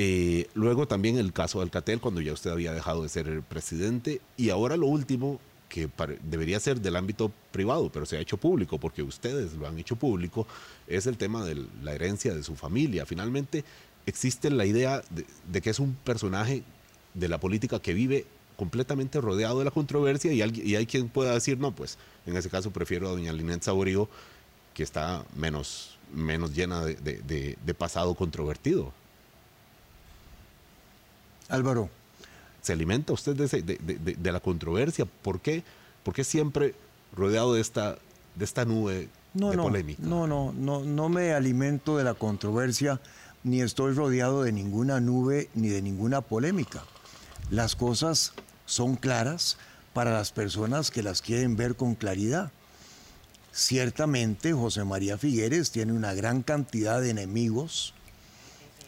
eh, 0.00 0.46
luego 0.54 0.86
también 0.86 1.18
el 1.18 1.32
caso 1.32 1.58
de 1.58 1.64
Alcatel, 1.64 1.98
cuando 1.98 2.20
ya 2.20 2.32
usted 2.32 2.50
había 2.50 2.72
dejado 2.72 3.02
de 3.02 3.08
ser 3.08 3.26
el 3.26 3.42
presidente. 3.42 4.20
Y 4.36 4.50
ahora 4.50 4.76
lo 4.76 4.86
último, 4.86 5.40
que 5.68 5.90
debería 6.22 6.60
ser 6.60 6.80
del 6.80 6.94
ámbito 6.94 7.32
privado, 7.50 7.90
pero 7.90 8.06
se 8.06 8.16
ha 8.16 8.20
hecho 8.20 8.36
público, 8.36 8.78
porque 8.78 9.02
ustedes 9.02 9.54
lo 9.54 9.66
han 9.66 9.76
hecho 9.76 9.96
público, 9.96 10.46
es 10.86 11.08
el 11.08 11.16
tema 11.16 11.44
de 11.44 11.66
la 11.82 11.94
herencia 11.96 12.32
de 12.32 12.44
su 12.44 12.54
familia. 12.54 13.06
Finalmente, 13.06 13.64
existe 14.06 14.50
la 14.50 14.66
idea 14.66 15.02
de, 15.50 15.60
que 15.60 15.70
es 15.70 15.80
un 15.80 15.94
personaje 16.04 16.62
de 17.14 17.28
la 17.28 17.40
política 17.40 17.80
que 17.80 17.92
vive 17.92 18.24
completamente 18.56 19.20
rodeado 19.20 19.58
de 19.58 19.64
la 19.64 19.72
controversia 19.72 20.32
y, 20.32 20.42
hay 20.76 20.86
quien 20.86 21.08
pueda 21.08 21.34
decir, 21.34 21.58
no, 21.58 21.74
pues 21.74 21.98
en 22.24 22.36
ese 22.36 22.48
caso 22.50 22.70
prefiero 22.70 23.08
a 23.08 23.10
doña 23.10 23.32
Linet 23.32 23.64
Saborío, 23.64 24.08
que 24.74 24.84
está 24.84 25.24
menos, 25.34 25.98
menos 26.14 26.54
llena 26.54 26.84
de 26.84 27.74
pasado 27.76 28.14
controvertido. 28.14 28.92
Álvaro. 31.48 31.90
¿Se 32.62 32.72
alimenta 32.72 33.12
usted 33.12 33.36
de, 33.36 34.32
la 34.32 34.40
controversia? 34.40 35.06
¿Por 35.06 35.40
qué? 35.40 35.62
¿Por 36.02 36.14
qué 36.14 36.24
siempre 36.24 36.74
rodeado 37.14 37.54
de 37.54 37.60
esta, 37.60 37.98
de 38.34 38.44
esta 38.44 38.64
nube 38.64 39.08
de 39.32 39.56
polémica? 39.56 40.02
No, 40.02 40.26
no, 40.26 40.52
no, 40.52 40.84
no 40.84 41.08
me 41.08 41.32
alimento 41.32 41.96
de 41.96 42.04
la 42.04 42.14
controversia, 42.14 43.00
ni 43.44 43.62
estoy 43.62 43.94
rodeado 43.94 44.42
de 44.42 44.52
ninguna 44.52 45.00
nube 45.00 45.48
ni 45.54 45.68
de 45.68 45.82
ninguna 45.82 46.20
polémica. 46.20 46.82
Las 47.50 47.76
cosas 47.76 48.32
son 48.66 48.96
claras 48.96 49.56
para 49.94 50.12
las 50.12 50.32
personas 50.32 50.90
que 50.90 51.02
las 51.02 51.22
quieren 51.22 51.56
ver 51.56 51.74
con 51.74 51.94
claridad. 51.94 52.52
Ciertamente 53.52 54.52
José 54.52 54.84
María 54.84 55.16
Figueres 55.16 55.70
tiene 55.70 55.92
una 55.92 56.12
gran 56.12 56.42
cantidad 56.42 57.00
de 57.00 57.10
enemigos 57.10 57.94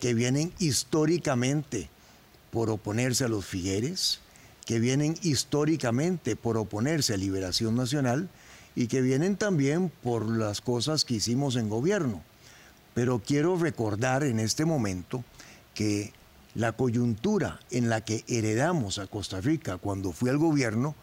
que 0.01 0.15
vienen 0.15 0.53
históricamente 0.59 1.89
por 2.51 2.71
oponerse 2.71 3.25
a 3.25 3.29
los 3.29 3.45
Figueres, 3.45 4.21
que 4.67 4.79
vienen 4.79 5.17
históricamente 5.23 6.37
por 6.37 6.57
oponerse 6.57 7.15
a 7.15 7.17
Liberación 7.17 7.75
Nacional 7.75 8.29
y 8.77 8.87
que 8.87 9.01
vienen 9.01 9.37
también 9.37 9.91
por 10.03 10.29
las 10.29 10.61
cosas 10.61 11.05
que 11.05 11.15
hicimos 11.15 11.57
en 11.57 11.69
gobierno. 11.69 12.23
Pero 12.95 13.21
quiero 13.25 13.57
recordar 13.57 14.23
en 14.23 14.39
este 14.39 14.65
momento 14.65 15.25
que 15.75 16.13
la 16.55 16.73
coyuntura 16.73 17.61
en 17.71 17.89
la 17.89 18.01
que 18.03 18.25
heredamos 18.29 18.99
a 18.99 19.07
Costa 19.07 19.41
Rica 19.41 19.77
cuando 19.77 20.13
fui 20.13 20.31
al 20.31 20.39
gobierno 20.39 20.95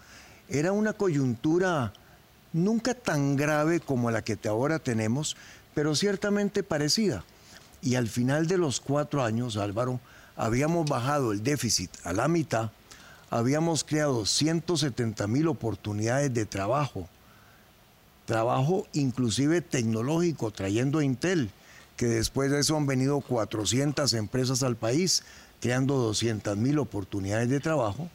era 0.50 0.72
una 0.72 0.94
coyuntura 0.94 1.94
nunca 2.54 2.94
tan 2.94 3.36
grave 3.36 3.80
como 3.80 4.12
la 4.12 4.24
que 4.24 4.38
ahora 4.48 4.80
tenemos, 4.80 5.36
pero 5.74 5.96
ciertamente 5.96 6.64
parecida. 6.64 7.24
Y 7.82 7.96
al 7.96 8.08
final 8.08 8.48
de 8.48 8.58
los 8.58 8.80
cuatro 8.80 9.24
años, 9.24 9.58
Álvaro, 9.58 10.00
habíamos 10.38 10.88
bajado 10.88 11.32
el 11.32 11.44
déficit 11.44 11.92
a 12.04 12.14
la 12.14 12.28
mitad, 12.28 12.72
habíamos 13.30 13.84
creado 13.84 14.26
170 14.26 15.28
mil 15.28 15.48
oportunidades 15.48 16.34
de 16.34 16.46
trabajo, 16.46 17.10
trabajo 18.26 18.88
inclusive 18.94 19.62
tecnológico, 19.62 20.52
trayendo 20.52 21.00
a 21.00 21.04
Intel, 21.04 21.50
que 21.98 22.06
después 22.06 22.52
de 22.52 22.60
eso 22.60 22.78
han 22.78 22.86
venido 22.86 23.20
400 23.20 24.14
empresas 24.14 24.62
al 24.64 24.76
país, 24.76 25.24
creando 25.60 25.96
200 25.96 26.56
mil 26.56 26.78
oportunidades 26.78 27.50
de 27.50 27.60
trabajo, 27.60 28.08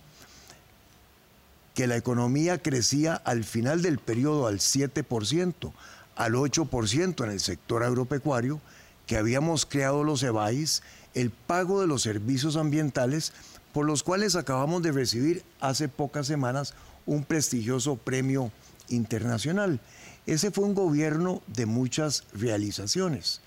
que 1.75 1.87
la 1.87 1.97
economía 1.97 2.63
crecía 2.63 3.15
al 3.15 3.45
final 3.45 3.83
del 3.83 3.99
periodo 3.99 4.47
al 4.47 4.59
7%, 4.59 5.73
al 6.15 6.33
8% 6.35 7.25
en 7.25 7.31
el 7.31 7.41
sector 7.41 7.83
agropecuario, 7.83 8.61
que 9.07 9.17
habíamos 9.17 9.67
creado 9.67 10.05
los 10.05 10.23
EBAIS, 10.23 10.83
el 11.15 11.31
pago 11.31 11.81
de 11.81 11.87
los 11.87 12.03
servicios 12.03 12.57
ambientales, 12.57 13.33
por 13.73 13.87
los 13.87 14.03
cuales 14.03 14.37
acabamos 14.37 14.83
de 14.83 14.93
recibir 14.93 15.45
hace 15.61 15.89
pocas 15.89 16.27
semanas 16.27 16.75
un 17.07 17.25
prestigioso 17.25 17.97
premio 17.97 18.53
internacional. 18.89 19.81
Ese 20.27 20.51
fue 20.51 20.65
un 20.65 20.75
gobierno 20.75 21.43
de 21.47 21.67
muchas 21.67 22.25
realizaciones. 22.33 23.41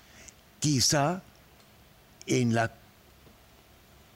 Quizá 0.60 1.22
en 2.26 2.54
la 2.54 2.72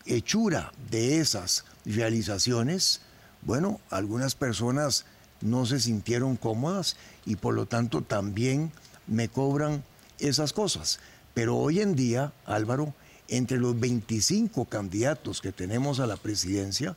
hechura 0.07 0.73
de 0.91 1.21
esas 1.21 1.65
realizaciones, 1.85 3.01
bueno, 3.43 3.81
algunas 3.91 4.35
personas 4.35 5.07
no 5.41 5.65
se 5.65 5.81
sintieron 5.81 6.37
cómodas 6.37 6.97
y 7.25 7.37
por 7.37 7.55
lo 7.55 7.67
tanto 7.67 8.03
también 8.03 8.73
me 9.07 9.29
cobran 9.29 9.83
esas 10.19 10.53
cosas. 10.53 11.01
Pero 11.33 11.57
hoy 11.57 11.81
en 11.81 11.95
día, 11.95 12.33
Álvaro, 12.45 12.95
entre 13.31 13.59
los 13.59 13.79
25 13.79 14.67
candidatos 14.67 15.41
que 15.41 15.53
tenemos 15.53 16.01
a 16.01 16.07
la 16.07 16.17
presidencia, 16.17 16.97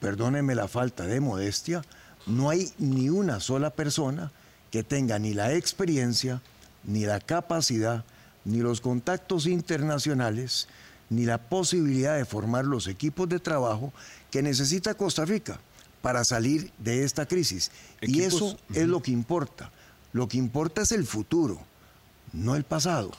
perdónenme 0.00 0.54
la 0.54 0.68
falta 0.68 1.04
de 1.06 1.20
modestia, 1.20 1.82
no 2.26 2.50
hay 2.50 2.72
ni 2.78 3.10
una 3.10 3.40
sola 3.40 3.70
persona 3.70 4.32
que 4.70 4.82
tenga 4.82 5.18
ni 5.18 5.34
la 5.34 5.52
experiencia, 5.54 6.40
ni 6.84 7.04
la 7.04 7.20
capacidad, 7.20 8.04
ni 8.44 8.58
los 8.58 8.80
contactos 8.80 9.46
internacionales, 9.46 10.68
ni 11.10 11.24
la 11.24 11.38
posibilidad 11.38 12.16
de 12.16 12.24
formar 12.24 12.64
los 12.64 12.86
equipos 12.86 13.28
de 13.28 13.40
trabajo 13.40 13.92
que 14.30 14.42
necesita 14.42 14.94
Costa 14.94 15.24
Rica 15.24 15.58
para 16.00 16.24
salir 16.24 16.70
de 16.78 17.02
esta 17.02 17.26
crisis. 17.26 17.70
y 18.00 18.22
eso 18.22 18.56
es 18.72 18.86
lo 18.86 19.02
que 19.02 19.10
importa. 19.10 19.72
Lo 20.12 20.28
que 20.28 20.38
importa 20.38 20.82
es 20.82 20.92
el 20.92 21.06
futuro, 21.06 21.60
no 22.32 22.54
el 22.54 22.62
pasado. 22.62 23.12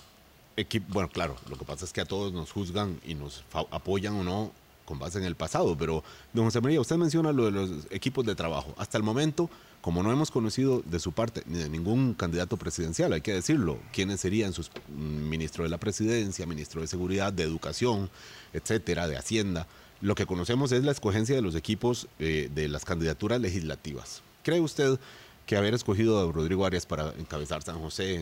Bueno, 0.89 1.09
claro, 1.09 1.35
lo 1.49 1.57
que 1.57 1.65
pasa 1.65 1.85
es 1.85 1.93
que 1.93 2.01
a 2.01 2.05
todos 2.05 2.33
nos 2.33 2.51
juzgan 2.51 2.99
y 3.05 3.13
nos 3.13 3.43
apoyan 3.71 4.15
o 4.15 4.23
no 4.23 4.51
con 4.85 4.99
base 4.99 5.19
en 5.19 5.25
el 5.25 5.35
pasado, 5.35 5.77
pero 5.77 6.03
don 6.33 6.45
José 6.45 6.61
María, 6.61 6.79
usted 6.79 6.95
menciona 6.95 7.33
lo 7.33 7.45
de 7.45 7.51
los 7.51 7.71
equipos 7.89 8.25
de 8.25 8.35
trabajo. 8.35 8.73
Hasta 8.77 8.97
el 8.97 9.03
momento, 9.03 9.49
como 9.81 10.01
no 10.01 10.11
hemos 10.13 10.31
conocido 10.31 10.81
de 10.85 10.99
su 10.99 11.11
parte 11.11 11.43
ni 11.45 11.59
de 11.59 11.69
ningún 11.69 12.13
candidato 12.13 12.55
presidencial, 12.55 13.11
hay 13.11 13.19
que 13.19 13.33
decirlo, 13.33 13.79
quiénes 13.91 14.21
serían 14.21 14.53
sus 14.53 14.71
mm, 14.87 15.29
ministro 15.29 15.65
de 15.65 15.69
la 15.69 15.77
presidencia, 15.77 16.45
ministro 16.45 16.79
de 16.79 16.87
seguridad, 16.87 17.33
de 17.33 17.43
educación, 17.43 18.09
etcétera, 18.53 19.07
de 19.07 19.17
hacienda, 19.17 19.67
lo 19.99 20.15
que 20.15 20.25
conocemos 20.25 20.71
es 20.71 20.83
la 20.83 20.91
escogencia 20.91 21.35
de 21.35 21.41
los 21.41 21.55
equipos 21.55 22.07
eh, 22.19 22.49
de 22.53 22.69
las 22.69 22.85
candidaturas 22.85 23.41
legislativas. 23.41 24.21
¿Cree 24.43 24.61
usted 24.61 24.99
que 25.45 25.57
haber 25.57 25.73
escogido 25.73 26.19
a 26.19 26.31
Rodrigo 26.31 26.65
Arias 26.65 26.85
para 26.85 27.13
encabezar 27.17 27.61
San 27.63 27.79
José 27.79 28.15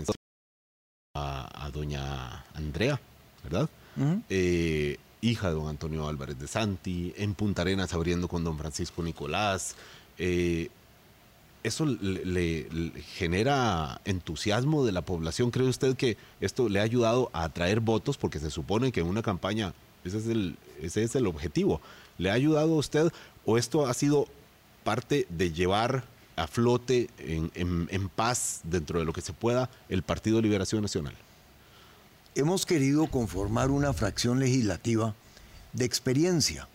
a, 1.16 1.66
a 1.66 1.72
doña 1.72 2.46
Andrea, 2.54 3.00
¿verdad? 3.44 3.70
hija 5.26 5.50
de 5.50 5.56
don 5.56 5.68
Antonio 5.68 6.08
Álvarez 6.08 6.40
de 6.40 6.48
Santi, 6.48 7.14
en 7.18 7.34
Punta 7.34 7.64
Arenas 7.64 7.94
abriendo 7.94 8.28
con 8.28 8.44
don 8.44 8.58
Francisco 8.58 9.02
Nicolás. 9.02 9.76
Eh, 10.18 10.70
¿Eso 11.64 11.86
le, 11.86 12.68
genera 13.16 14.00
entusiasmo 14.06 14.86
de 14.86 14.92
la 14.92 15.02
población? 15.02 15.50
¿Cree 15.50 15.68
usted 15.68 15.96
que 15.96 16.16
esto 16.40 16.70
le 16.70 16.80
ha 16.80 16.84
ayudado 16.84 17.32
a 17.34 17.44
atraer 17.44 17.80
votos? 17.80 18.18
Porque 18.18 18.40
se 18.40 18.52
supone 18.52 18.92
que 18.92 19.00
en 19.00 19.08
una 19.08 19.24
campaña 19.24 19.74
ese 20.04 20.20
es 20.20 20.28
el, 20.28 20.58
ese 20.80 21.02
es 21.02 21.16
el 21.16 21.26
objetivo. 21.26 21.82
¿Le 22.20 22.30
ha 22.30 22.34
ayudado 22.34 22.74
a 22.74 22.78
usted 22.78 23.12
o 23.46 23.58
esto 23.58 23.88
ha 23.88 23.94
sido 23.96 24.28
parte 24.84 25.26
de 25.30 25.52
llevar 25.52 26.04
a 26.36 26.48
flote 26.48 27.10
en, 27.18 28.10
paz 28.10 28.62
dentro 28.64 29.00
de 29.00 29.06
lo 29.06 29.14
que 29.14 29.22
se 29.22 29.34
pueda 29.34 29.70
el 29.90 30.04
Partido 30.04 30.42
Liberación 30.42 30.82
Nacional? 30.82 31.16
hemos 32.36 32.66
querido 32.66 33.08
conformar 33.08 33.72
una 33.72 33.94
fracción 33.94 34.40
legislativa 34.40 35.16
de 35.72 35.86
experiencia, 35.86 36.68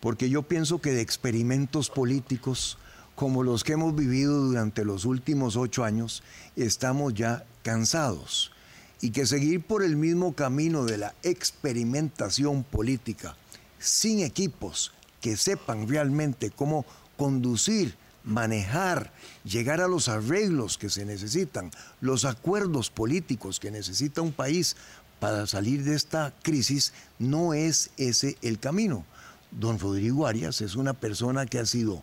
porque 0.00 0.30
yo 0.30 0.42
pienso 0.42 0.80
que 0.80 0.92
de 0.92 1.00
experimentos 1.00 1.90
políticos 1.90 2.78
como 3.16 3.42
los 3.42 3.62
que 3.62 3.72
hemos 3.72 3.94
vivido 3.94 4.40
durante 4.40 4.84
los 4.84 5.04
últimos 5.04 5.56
ocho 5.56 5.84
años, 5.84 6.22
estamos 6.56 7.14
ya 7.14 7.44
cansados 7.62 8.52
y 9.00 9.10
que 9.10 9.26
seguir 9.26 9.60
por 9.60 9.82
el 9.82 9.96
mismo 9.96 10.34
camino 10.34 10.84
de 10.84 10.98
la 10.98 11.14
experimentación 11.22 12.62
política, 12.62 13.36
sin 13.78 14.20
equipos 14.20 14.92
que 15.20 15.36
sepan 15.36 15.88
realmente 15.88 16.50
cómo 16.50 16.86
conducir, 17.16 17.96
manejar, 18.24 19.12
llegar 19.44 19.80
a 19.80 19.88
los 19.88 20.08
arreglos 20.08 20.78
que 20.78 20.90
se 20.90 21.04
necesitan, 21.04 21.70
los 22.00 22.24
acuerdos 22.24 22.90
políticos 22.90 23.58
que 23.58 23.70
necesita 23.70 24.22
un 24.22 24.32
país 24.32 24.76
para 25.20 25.46
salir 25.46 25.84
de 25.84 25.94
esta 25.94 26.34
crisis, 26.42 26.92
no 27.18 27.54
es 27.54 27.90
ese 27.96 28.36
el 28.42 28.58
camino. 28.58 29.04
Don 29.50 29.78
Rodrigo 29.78 30.26
Arias 30.26 30.60
es 30.60 30.74
una 30.76 30.94
persona 30.94 31.46
que 31.46 31.58
ha 31.58 31.66
sido 31.66 32.02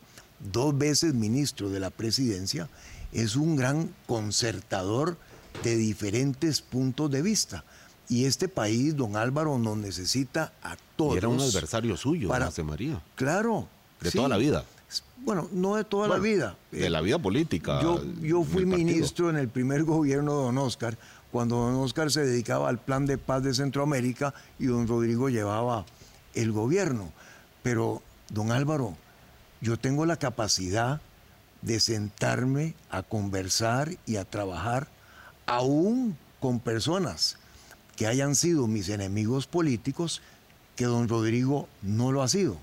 dos 0.53 0.77
veces 0.77 1.13
ministro 1.13 1.69
de 1.69 1.79
la 1.79 1.89
presidencia, 1.89 2.69
es 3.11 3.35
un 3.35 3.55
gran 3.55 3.93
concertador 4.07 5.17
de 5.63 5.75
diferentes 5.75 6.61
puntos 6.61 7.11
de 7.11 7.21
vista. 7.21 7.63
Y 8.07 8.25
este 8.25 8.47
país, 8.47 8.95
don 8.95 9.17
Álvaro, 9.17 9.57
nos 9.57 9.77
necesita 9.77 10.53
a 10.63 10.77
todos. 10.95 11.17
era 11.17 11.27
un 11.27 11.39
adversario 11.39 11.95
suyo, 11.95 12.29
para, 12.29 12.51
María. 12.63 13.01
Claro. 13.15 13.67
De 14.01 14.11
toda 14.11 14.29
la 14.29 14.37
vida. 14.37 14.63
Bueno, 15.17 15.47
no 15.51 15.75
de 15.75 15.83
toda 15.83 16.07
la 16.07 16.17
vida. 16.17 16.57
De 16.71 16.89
la 16.89 17.01
vida 17.01 17.19
política. 17.19 17.81
Yo, 17.81 18.01
yo 18.21 18.43
fui 18.43 18.65
ministro 18.65 19.29
en 19.29 19.37
el 19.37 19.49
primer 19.49 19.83
gobierno 19.83 20.37
de 20.37 20.43
don 20.45 20.57
Oscar, 20.57 20.97
cuando 21.31 21.57
don 21.57 21.75
Oscar 21.75 22.11
se 22.11 22.25
dedicaba 22.25 22.69
al 22.69 22.79
plan 22.79 23.05
de 23.05 23.17
paz 23.17 23.43
de 23.43 23.53
Centroamérica 23.53 24.33
y 24.57 24.65
don 24.65 24.87
Rodrigo 24.87 25.29
llevaba 25.29 25.85
el 26.33 26.51
gobierno. 26.51 27.11
Pero, 27.61 28.01
don 28.29 28.51
Álvaro, 28.51 28.95
yo 29.61 29.77
tengo 29.77 30.05
la 30.05 30.17
capacidad 30.17 31.01
de 31.61 31.79
sentarme 31.79 32.73
a 32.89 33.03
conversar 33.03 33.97
y 34.05 34.15
a 34.15 34.25
trabajar 34.25 34.87
aún 35.45 36.17
con 36.39 36.59
personas 36.59 37.37
que 37.95 38.07
hayan 38.07 38.35
sido 38.35 38.67
mis 38.67 38.87
enemigos 38.87 39.45
políticos, 39.45 40.21
que 40.77 40.85
don 40.85 41.09
Rodrigo 41.09 41.67
no 41.81 42.13
lo 42.13 42.23
ha 42.23 42.29
sido. 42.29 42.57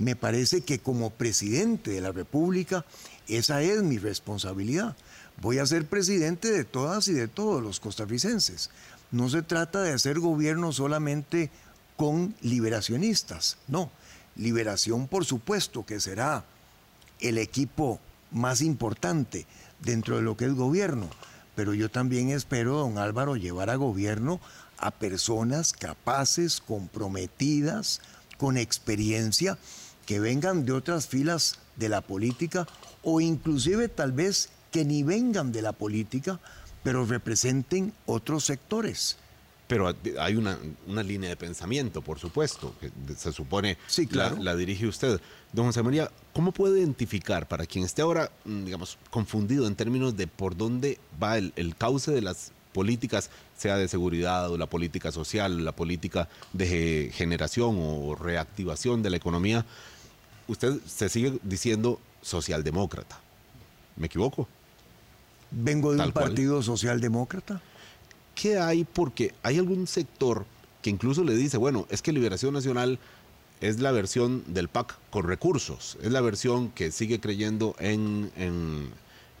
Me 0.00 0.16
parece 0.16 0.62
que 0.62 0.78
como 0.78 1.10
presidente 1.10 1.90
de 1.90 2.00
la 2.00 2.10
República, 2.10 2.86
esa 3.28 3.60
es 3.60 3.82
mi 3.82 3.98
responsabilidad. 3.98 4.96
Voy 5.42 5.58
a 5.58 5.66
ser 5.66 5.86
presidente 5.86 6.50
de 6.50 6.64
todas 6.64 7.06
y 7.08 7.12
de 7.12 7.28
todos 7.28 7.62
los 7.62 7.80
costarricenses. 7.80 8.70
No 9.12 9.28
se 9.28 9.42
trata 9.42 9.82
de 9.82 9.92
hacer 9.92 10.18
gobierno 10.18 10.72
solamente 10.72 11.50
con 11.98 12.34
liberacionistas, 12.40 13.58
no. 13.68 13.90
Liberación, 14.36 15.06
por 15.06 15.26
supuesto, 15.26 15.84
que 15.84 16.00
será 16.00 16.46
el 17.20 17.36
equipo 17.36 18.00
más 18.30 18.62
importante 18.62 19.46
dentro 19.82 20.16
de 20.16 20.22
lo 20.22 20.34
que 20.34 20.46
es 20.46 20.54
gobierno, 20.54 21.10
pero 21.54 21.74
yo 21.74 21.90
también 21.90 22.30
espero, 22.30 22.78
don 22.78 22.96
Álvaro, 22.96 23.36
llevar 23.36 23.68
a 23.68 23.74
gobierno 23.74 24.40
a 24.78 24.92
personas 24.92 25.74
capaces, 25.74 26.62
comprometidas, 26.66 28.00
con 28.38 28.56
experiencia, 28.56 29.58
que 30.10 30.18
vengan 30.18 30.64
de 30.64 30.72
otras 30.72 31.06
filas 31.06 31.60
de 31.76 31.88
la 31.88 32.00
política 32.00 32.66
o 33.04 33.20
inclusive 33.20 33.86
tal 33.86 34.10
vez 34.10 34.48
que 34.72 34.84
ni 34.84 35.04
vengan 35.04 35.52
de 35.52 35.62
la 35.62 35.70
política, 35.70 36.40
pero 36.82 37.06
representen 37.06 37.92
otros 38.06 38.42
sectores. 38.42 39.18
Pero 39.68 39.94
hay 40.18 40.34
una, 40.34 40.58
línea 41.04 41.28
de 41.30 41.36
pensamiento, 41.36 42.02
por 42.02 42.18
supuesto, 42.18 42.74
que 42.80 42.90
se 43.14 43.30
supone 43.30 43.78
sí, 43.86 44.08
claro. 44.08 44.36
la, 44.40 44.56
dirige 44.56 44.88
usted. 44.88 45.20
Don 45.52 45.66
José 45.66 45.84
María, 45.84 46.10
¿cómo 46.32 46.50
puede 46.50 46.80
identificar 46.80 47.46
para 47.46 47.64
quien 47.64 47.84
esté 47.84 48.02
ahora, 48.02 48.32
mm, 48.44 48.64
digamos, 48.64 48.98
confundido 49.10 49.68
en 49.68 49.76
términos 49.76 50.16
de 50.16 50.26
por 50.26 50.56
dónde 50.56 50.98
va 51.22 51.38
el, 51.38 51.76
cauce 51.78 52.10
de 52.10 52.22
las 52.22 52.50
políticas, 52.72 53.30
sea 53.56 53.76
de 53.76 53.86
seguridad 53.86 54.50
o 54.50 54.58
la 54.58 54.66
política 54.66 55.12
social, 55.12 55.64
la 55.64 55.70
política 55.70 56.28
de 56.52 57.12
generación 57.14 57.76
o 57.78 58.16
reactivación 58.16 59.04
de 59.04 59.10
la 59.10 59.16
economía, 59.16 59.64
usted 60.50 60.80
se 60.86 61.08
sigue 61.08 61.38
diciendo 61.42 62.00
socialdemócrata. 62.22 63.18
¿Me 63.96 64.06
equivoco? 64.06 64.48
Vengo 65.50 65.92
de 65.92 66.02
un 66.02 66.12
partido 66.12 66.62
socialdemócrata. 66.62 67.60
¿qué 68.40 68.58
hay? 68.58 68.84
Porque 68.84 69.34
hay 69.42 69.58
algún 69.58 69.86
sector 69.86 70.46
que 70.80 70.88
incluso 70.88 71.24
le 71.24 71.34
dice, 71.34 71.58
bueno, 71.58 71.86
es 71.90 72.00
que 72.00 72.12
Liberación 72.12 72.54
Nacional 72.54 72.98
es 73.60 73.80
la 73.80 73.92
versión 73.92 74.42
del 74.46 74.68
PAC 74.68 74.96
con 75.10 75.28
recursos, 75.28 75.98
es 76.02 76.10
la 76.10 76.22
versión 76.22 76.70
que 76.70 76.90
sigue 76.90 77.20
creyendo 77.20 77.76
en, 77.78 78.30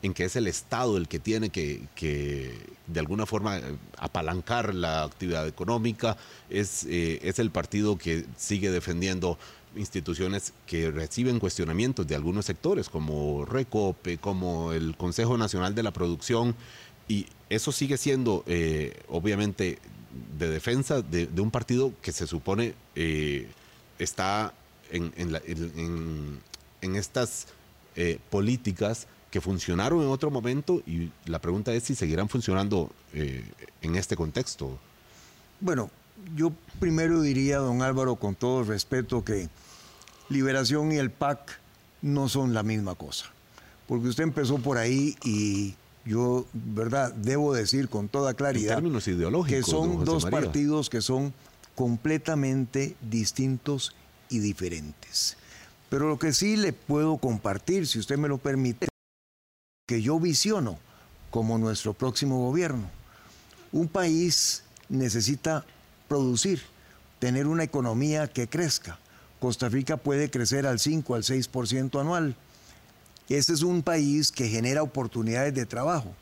en, 0.02 0.12
que 0.12 0.24
es 0.24 0.36
el 0.36 0.46
Estado 0.46 0.98
el 0.98 1.08
que 1.08 1.18
tiene 1.18 1.48
que, 1.48 1.82
que 1.94 2.54
de 2.86 3.00
alguna 3.00 3.24
forma 3.24 3.56
eh, 3.56 3.62
apalancar 3.96 4.74
la 4.74 5.04
actividad 5.04 5.48
económica, 5.48 6.18
es, 6.50 6.84
eh, 6.84 7.20
es 7.22 7.38
el 7.38 7.50
partido 7.50 7.96
que 7.96 8.26
sigue 8.36 8.70
defendiendo 8.70 9.38
instituciones 9.76 10.52
que 10.66 10.90
reciben 10.90 11.38
cuestionamientos 11.38 12.06
de 12.06 12.14
algunos 12.14 12.46
sectores, 12.46 12.88
como 12.88 13.44
Recope, 13.44 14.18
como 14.18 14.72
el 14.72 14.96
Consejo 14.96 15.38
Nacional 15.38 15.74
de 15.74 15.82
la 15.82 15.92
Producción, 15.92 16.54
Y 17.08 17.26
eso 17.48 17.72
sigue 17.72 17.96
siendo, 17.96 18.44
eh, 18.46 19.02
obviamente, 19.08 19.78
de 20.38 20.48
defensa 20.48 21.02
de, 21.02 21.28
un 21.40 21.50
partido 21.50 21.92
que 22.02 22.12
se 22.12 22.28
supone 22.28 22.74
eh, 22.94 23.48
está 23.98 24.54
en, 24.92 25.12
en, 25.16 26.96
estas 26.96 27.48
eh, 27.96 28.18
políticas 28.30 29.08
que 29.32 29.40
funcionaron 29.40 30.02
en 30.02 30.08
otro 30.08 30.30
momento 30.30 30.82
y 30.86 31.10
la 31.26 31.40
pregunta 31.40 31.74
es 31.74 31.84
si 31.84 31.96
seguirán 31.96 32.28
funcionando 32.28 32.90
en 33.12 33.96
este 33.96 34.14
contexto. 34.14 34.78
Bueno, 35.60 35.90
yo 36.34 36.52
primero 36.78 37.20
diría, 37.20 37.58
don 37.58 37.82
Álvaro, 37.82 38.16
con 38.16 38.34
todo 38.34 38.64
respeto, 38.64 39.24
que 39.24 39.48
Liberación 40.28 40.92
y 40.92 40.96
el 40.96 41.10
PAC 41.10 41.58
no 42.02 42.28
son 42.28 42.54
la 42.54 42.62
misma 42.62 42.94
cosa. 42.94 43.26
Porque 43.88 44.08
usted 44.08 44.22
empezó 44.22 44.58
por 44.58 44.78
ahí 44.78 45.16
y 45.24 45.74
yo, 46.04 46.46
¿verdad? 46.52 47.12
Debo 47.12 47.52
decir 47.52 47.88
con 47.88 48.08
toda 48.08 48.34
claridad 48.34 48.82
que 49.46 49.62
son 49.62 50.04
dos 50.04 50.26
partidos 50.26 50.88
que 50.88 51.00
son 51.00 51.34
completamente 51.74 52.96
distintos 53.00 53.94
y 54.28 54.38
diferentes. 54.38 55.36
Pero 55.88 56.08
lo 56.08 56.18
que 56.18 56.32
sí 56.32 56.56
le 56.56 56.72
puedo 56.72 57.16
compartir, 57.16 57.88
si 57.88 57.98
usted 57.98 58.16
me 58.16 58.28
lo 58.28 58.38
permite, 58.38 58.86
que 59.88 60.00
yo 60.00 60.20
visiono 60.20 60.78
como 61.30 61.58
nuestro 61.58 61.92
próximo 61.92 62.38
gobierno. 62.46 62.88
Un 63.72 63.88
país 63.88 64.62
necesita 64.88 65.64
producir, 66.10 66.60
tener 67.20 67.46
una 67.46 67.62
economía 67.62 68.26
que 68.26 68.48
crezca. 68.48 68.98
Costa 69.38 69.70
Rica 69.70 69.96
puede 69.96 70.30
crecer 70.30 70.66
al 70.66 70.78
5, 70.78 71.14
al 71.14 71.22
6% 71.22 71.98
anual 71.98 72.36
este 73.36 73.52
es 73.52 73.62
un 73.62 73.82
país 73.82 74.32
que 74.32 74.48
genera 74.48 74.82
oportunidades 74.82 75.54
de 75.54 75.64
trabajo, 75.64 76.12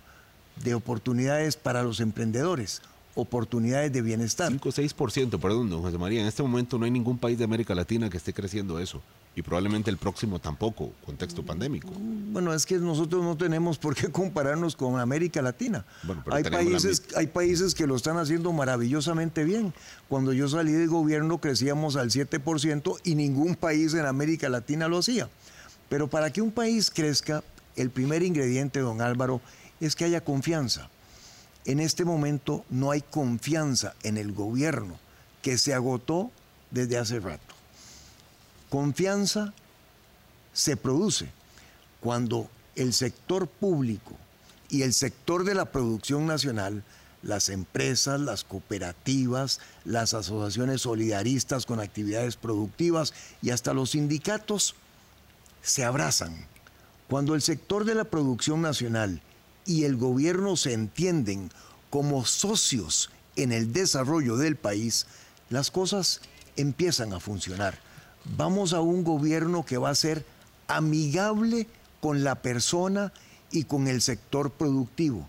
de 0.62 0.74
oportunidades 0.74 1.56
para 1.56 1.82
los 1.82 2.00
emprendedores, 2.00 2.82
oportunidades 3.20 3.92
de 3.92 4.00
bienestar. 4.00 4.50
5 4.50 4.68
o 4.68 4.72
6%, 4.72 5.40
perdón, 5.40 5.68
don 5.68 5.82
José 5.82 5.98
María. 5.98 6.20
En 6.20 6.26
este 6.26 6.42
momento 6.42 6.78
no 6.78 6.84
hay 6.84 6.90
ningún 6.90 7.18
país 7.18 7.36
de 7.36 7.44
América 7.44 7.74
Latina 7.74 8.08
que 8.08 8.16
esté 8.16 8.32
creciendo 8.32 8.78
eso. 8.78 9.02
Y 9.34 9.42
probablemente 9.42 9.90
el 9.90 9.96
próximo 9.96 10.38
tampoco, 10.38 10.92
contexto 11.04 11.44
pandémico. 11.44 11.88
Bueno, 12.32 12.54
es 12.54 12.64
que 12.64 12.78
nosotros 12.78 13.22
no 13.22 13.36
tenemos 13.36 13.78
por 13.78 13.94
qué 13.94 14.08
compararnos 14.08 14.76
con 14.76 14.98
América 14.98 15.42
Latina. 15.42 15.84
hay, 16.30 16.44
países, 16.44 17.02
hay 17.16 17.26
países 17.26 17.74
que 17.74 17.86
lo 17.86 17.96
están 17.96 18.18
haciendo 18.18 18.52
maravillosamente 18.52 19.44
bien. 19.44 19.74
Cuando 20.08 20.32
yo 20.32 20.48
salí 20.48 20.72
del 20.72 20.88
gobierno 20.88 21.38
crecíamos 21.38 21.96
al 21.96 22.10
7% 22.10 23.00
y 23.04 23.14
ningún 23.14 23.56
país 23.56 23.94
en 23.94 24.06
América 24.06 24.48
Latina 24.48 24.88
lo 24.88 24.98
hacía. 24.98 25.28
Pero 25.88 26.08
para 26.08 26.32
que 26.32 26.42
un 26.42 26.50
país 26.50 26.90
crezca, 26.90 27.42
el 27.76 27.90
primer 27.90 28.22
ingrediente, 28.22 28.80
don 28.80 29.00
Álvaro, 29.00 29.40
es 29.80 29.94
que 29.96 30.04
haya 30.04 30.22
confianza. 30.22 30.90
En 31.64 31.80
este 31.80 32.04
momento 32.04 32.64
no 32.70 32.90
hay 32.90 33.02
confianza 33.02 33.94
en 34.02 34.16
el 34.16 34.32
gobierno, 34.32 34.98
que 35.42 35.58
se 35.58 35.74
agotó 35.74 36.30
desde 36.70 36.98
hace 36.98 37.20
rato. 37.20 37.54
Confianza 38.70 39.52
se 40.52 40.76
produce 40.76 41.30
cuando 42.00 42.50
el 42.74 42.92
sector 42.92 43.48
público 43.48 44.16
y 44.68 44.82
el 44.82 44.92
sector 44.92 45.44
de 45.44 45.54
la 45.54 45.66
producción 45.66 46.26
nacional, 46.26 46.84
las 47.22 47.48
empresas, 47.48 48.20
las 48.20 48.44
cooperativas, 48.44 49.60
las 49.84 50.14
asociaciones 50.14 50.82
solidaristas 50.82 51.66
con 51.66 51.80
actividades 51.80 52.36
productivas 52.36 53.14
y 53.42 53.50
hasta 53.50 53.72
los 53.72 53.90
sindicatos 53.90 54.74
se 55.62 55.84
abrazan. 55.84 56.46
Cuando 57.08 57.34
el 57.34 57.42
sector 57.42 57.84
de 57.84 57.94
la 57.94 58.04
producción 58.04 58.60
nacional 58.62 59.22
y 59.68 59.84
el 59.84 59.96
gobierno 59.98 60.56
se 60.56 60.72
entienden 60.72 61.50
como 61.90 62.24
socios 62.24 63.10
en 63.36 63.52
el 63.52 63.70
desarrollo 63.70 64.38
del 64.38 64.56
país, 64.56 65.06
las 65.50 65.70
cosas 65.70 66.22
empiezan 66.56 67.12
a 67.12 67.20
funcionar. 67.20 67.78
Vamos 68.36 68.72
a 68.72 68.80
un 68.80 69.04
gobierno 69.04 69.66
que 69.66 69.76
va 69.76 69.90
a 69.90 69.94
ser 69.94 70.24
amigable 70.68 71.68
con 72.00 72.24
la 72.24 72.36
persona 72.36 73.12
y 73.52 73.64
con 73.64 73.88
el 73.88 74.00
sector 74.00 74.50
productivo, 74.50 75.28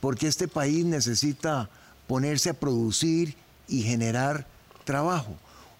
porque 0.00 0.28
este 0.28 0.48
país 0.48 0.86
necesita 0.86 1.68
ponerse 2.06 2.48
a 2.50 2.58
producir 2.58 3.36
y 3.68 3.82
generar 3.82 4.46
trabajo. 4.84 5.34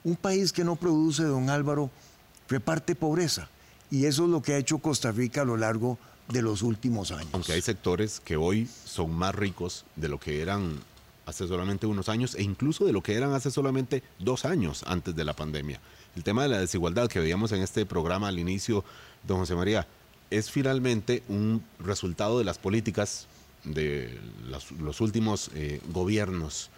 Un 0.05 0.17
país 0.17 0.53
que 0.53 0.65
no 0.65 0.77
produce, 0.77 1.23
don 1.23 1.49
Álvaro, 1.49 1.91
reparte 2.51 2.95
pobreza. 2.95 3.49
Y 3.91 4.05
eso 4.05 4.25
es 4.25 4.31
lo 4.31 4.43
que 4.43 4.53
ha 4.53 4.59
hecho 4.59 4.79
Costa 4.79 5.11
Rica 5.11 5.41
a 5.41 5.47
lo 5.47 5.57
largo 5.57 5.93
de 5.93 6.14
los 6.33 6.63
últimos 6.63 7.11
años. 7.13 7.29
Aunque 7.33 7.53
hay 7.53 7.61
sectores 7.61 8.21
que 8.21 8.37
hoy 8.37 8.69
son 8.85 9.15
más 9.15 9.35
ricos 9.35 9.85
de 9.97 10.09
lo 10.09 10.19
que 10.19 10.41
eran 10.41 10.81
hace 11.27 11.47
solamente 11.47 11.87
unos 11.87 12.09
años 12.09 12.35
e 12.35 12.43
incluso 12.43 12.85
de 12.85 12.93
lo 12.93 13.03
que 13.03 13.15
eran 13.15 13.33
hace 13.33 13.51
solamente 13.51 14.03
dos 14.19 14.45
años 14.45 14.85
antes 14.87 15.15
de 15.15 15.25
la 15.25 15.35
pandemia. 15.35 15.81
El 16.17 16.23
tema 16.23 16.43
de 16.43 16.49
la 16.49 16.59
desigualdad 16.59 17.09
que 17.09 17.21
veíamos 17.21 17.53
en 17.53 17.63
este 17.63 17.87
programa 17.87 18.29
al 18.29 18.39
inicio, 18.39 18.85
don 19.27 19.39
José 19.39 19.55
María, 19.55 19.87
es 20.31 20.51
finalmente 20.51 21.23
un 21.29 21.63
resultado 21.79 22.39
de 22.39 22.45
las 22.45 22.59
políticas 22.59 23.27
de 23.65 24.19
los, 24.47 25.01
últimos 25.01 25.51
eh, 25.55 25.81
gobiernos 25.93 26.71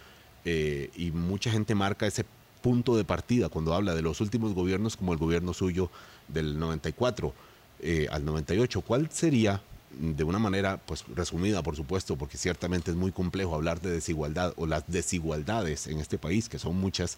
eh, 0.45 0.89
y 0.95 1.11
mucha 1.11 1.51
gente 1.51 1.75
marca 1.75 2.07
ese 2.07 2.25
punto 2.61 2.95
de 2.95 3.03
partida 3.03 3.49
cuando 3.49 3.73
habla 3.73 3.93
de 3.93 4.01
los 4.01 4.21
últimos 4.21 4.53
gobiernos 4.53 4.97
como 4.97 5.13
el 5.13 5.19
gobierno 5.19 5.53
suyo 5.53 5.89
del 6.27 6.59
94 6.59 7.33
eh, 7.79 8.07
al 8.11 8.25
98. 8.25 8.81
¿Cuál 8.81 9.09
sería, 9.11 9.61
de 9.91 10.23
una 10.23 10.39
manera 10.39 10.77
pues 10.77 11.03
resumida, 11.15 11.61
por 11.63 11.75
supuesto, 11.75 12.15
porque 12.15 12.37
ciertamente 12.37 12.91
es 12.91 12.97
muy 12.97 13.11
complejo 13.11 13.55
hablar 13.55 13.81
de 13.81 13.91
desigualdad 13.91 14.53
o 14.57 14.65
las 14.65 14.83
desigualdades 14.87 15.87
en 15.87 15.99
este 15.99 16.17
país, 16.17 16.49
que 16.49 16.59
son 16.59 16.75
muchas, 16.77 17.17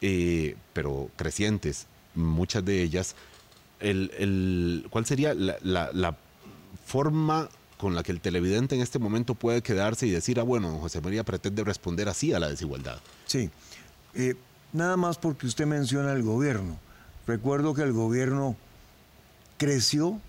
eh, 0.00 0.56
pero 0.72 1.10
crecientes, 1.16 1.86
muchas 2.14 2.64
de 2.64 2.82
ellas, 2.82 3.14
el, 3.80 4.86
¿cuál 4.90 5.06
sería 5.06 5.34
la, 5.34 6.16
forma 6.86 7.48
con 7.78 7.94
la 7.94 8.02
que 8.02 8.12
el 8.12 8.20
televidente 8.20 8.76
en 8.76 8.80
este 8.80 8.98
momento 8.98 9.34
puede 9.34 9.60
quedarse 9.60 10.06
y 10.06 10.10
decir, 10.10 10.38
ah, 10.38 10.44
bueno, 10.44 10.78
José 10.78 11.00
María 11.00 11.24
pretende 11.24 11.64
responder 11.64 12.08
así 12.08 12.32
a 12.32 12.38
la 12.38 12.48
desigualdad? 12.48 12.98
Sí. 13.26 13.50
Eh, 14.14 14.36
nada 14.72 14.96
más 14.96 15.18
porque 15.18 15.46
usted 15.46 15.66
menciona 15.66 16.12
el 16.12 16.22
gobierno. 16.22 16.78
Recuerdo 17.26 17.74
que 17.74 17.82
el 17.82 17.92
gobierno 17.92 18.56
creció 19.56 20.20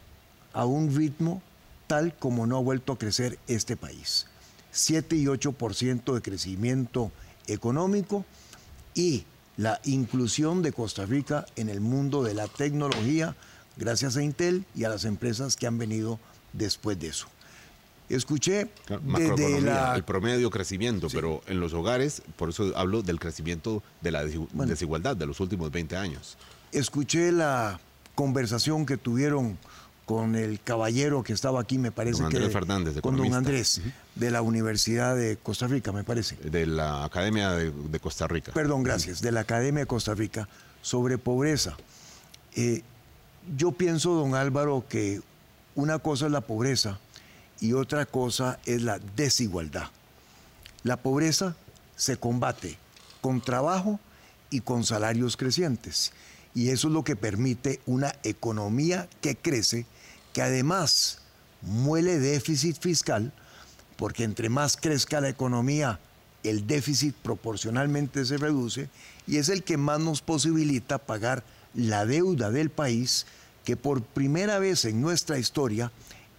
a 0.54 0.66
un 0.66 0.96
ritmo 0.96 1.42
tal 1.88 2.14
como 2.18 2.46
no 2.46 2.58
ha 2.58 2.62
vuelto 2.62 2.94
a 2.94 2.98
crecer 2.98 3.40
este 3.48 3.78
país. 3.78 4.28
7 4.72 5.16
y 5.16 5.26
8% 5.26 6.14
de 6.14 6.22
crecimiento 6.22 7.12
económico 7.48 8.26
y 8.94 9.24
la 9.56 9.80
inclusión 9.86 10.62
de 10.62 10.74
Costa 10.74 11.06
Rica 11.06 11.46
en 11.56 11.70
el 11.70 11.80
mundo 11.80 12.24
de 12.24 12.34
la 12.34 12.48
tecnología 12.48 13.36
gracias 13.78 14.18
a 14.18 14.24
Intel 14.24 14.66
y 14.76 14.84
a 14.84 14.90
las 14.90 15.06
empresas 15.06 15.56
que 15.56 15.66
han 15.66 15.78
venido 15.78 16.20
después 16.54 17.00
de 17.00 17.08
eso. 17.08 17.28
Escuché 18.10 18.70
desde 18.88 19.62
la... 19.62 19.96
el 19.96 20.04
promedio 20.04 20.50
crecimiento, 20.50 21.08
pero 21.12 21.42
en 21.48 21.60
los 21.60 21.74
hogares, 21.74 22.22
por 22.38 22.50
eso 22.50 22.72
hablo 22.78 23.02
del 23.02 23.20
crecimiento 23.20 23.84
de 24.02 24.12
la 24.12 24.24
desigualdad 24.24 25.18
de 25.18 25.26
los 25.26 25.40
últimos 25.40 25.72
20 25.72 25.98
años 25.98 26.38
escuché 26.72 27.32
la 27.32 27.80
conversación 28.18 28.88
que 28.88 28.98
tuvieron 28.98 29.60
con 30.08 30.36
el 30.36 30.60
caballero 30.60 31.22
que 31.22 31.34
estaba 31.34 31.62
aquí, 31.62 31.78
me 31.78 31.92
parece 31.92 32.24
don 32.24 32.34
Andrés 32.34 32.52
Fernández, 32.52 32.96
de 32.96 33.02
con 33.02 33.16
don 33.16 33.32
Andrés, 33.36 33.80
de 34.16 34.32
la 34.32 34.42
Universidad 34.42 35.16
de 35.16 35.38
Costa 35.38 35.68
Rica, 35.68 35.92
me 35.92 36.04
parece. 36.04 36.36
De 36.38 36.66
la 36.66 37.04
Academia 37.04 37.52
de, 37.52 38.00
Costa 38.00 38.26
Rica. 38.26 38.54
Perdón, 38.54 38.82
gracias, 38.82 39.22
de 39.22 39.32
la 39.32 39.42
Academia 39.42 39.82
de 39.82 39.86
Costa 39.86 40.16
Rica, 40.16 40.50
sobre 40.82 41.20
pobreza. 41.20 41.78
Eh, 42.56 42.82
yo 43.56 43.74
pienso, 43.74 44.16
don 44.16 44.34
Álvaro, 44.34 44.84
que 44.90 45.22
una 45.76 46.00
cosa 46.00 46.26
es 46.26 46.32
la 46.32 46.42
pobreza 46.42 46.98
y 47.60 47.74
otra 47.74 48.08
cosa 48.08 48.58
es 48.66 48.82
la 48.82 48.98
desigualdad. 49.16 49.90
La 50.82 50.98
pobreza 50.98 51.56
se 51.96 52.18
combate 52.18 52.80
con 53.22 53.42
trabajo 53.42 54.00
y 54.50 54.62
con 54.62 54.84
salarios 54.86 55.38
crecientes. 55.38 56.14
Y 56.58 56.72
eso 56.72 56.88
es 56.88 56.94
lo 56.96 57.04
que 57.04 57.16
permite 57.16 57.82
una 57.86 58.16
economía 58.24 59.08
que 59.22 59.36
crece, 59.36 59.86
que 60.34 60.42
además 60.42 61.20
muele 61.62 62.18
déficit 62.18 62.82
fiscal, 62.82 63.32
porque 63.96 64.24
entre 64.24 64.50
más 64.50 64.76
crezca 64.76 65.22
la 65.22 65.30
economía, 65.30 66.00
el 66.42 66.66
déficit 66.66 67.14
proporcionalmente 67.14 68.26
se 68.26 68.38
reduce 68.38 68.90
y 69.28 69.38
es 69.38 69.50
el 69.50 69.62
que 69.62 69.78
más 69.78 70.00
nos 70.00 70.24
posibilita 70.24 70.98
pagar 70.98 71.44
la 71.76 72.08
deuda 72.08 72.50
del 72.50 72.72
país, 72.72 73.28
que 73.64 73.78
por 73.78 74.02
primera 74.02 74.58
vez 74.58 74.84
en 74.86 75.00
nuestra 75.00 75.38
historia 75.38 75.92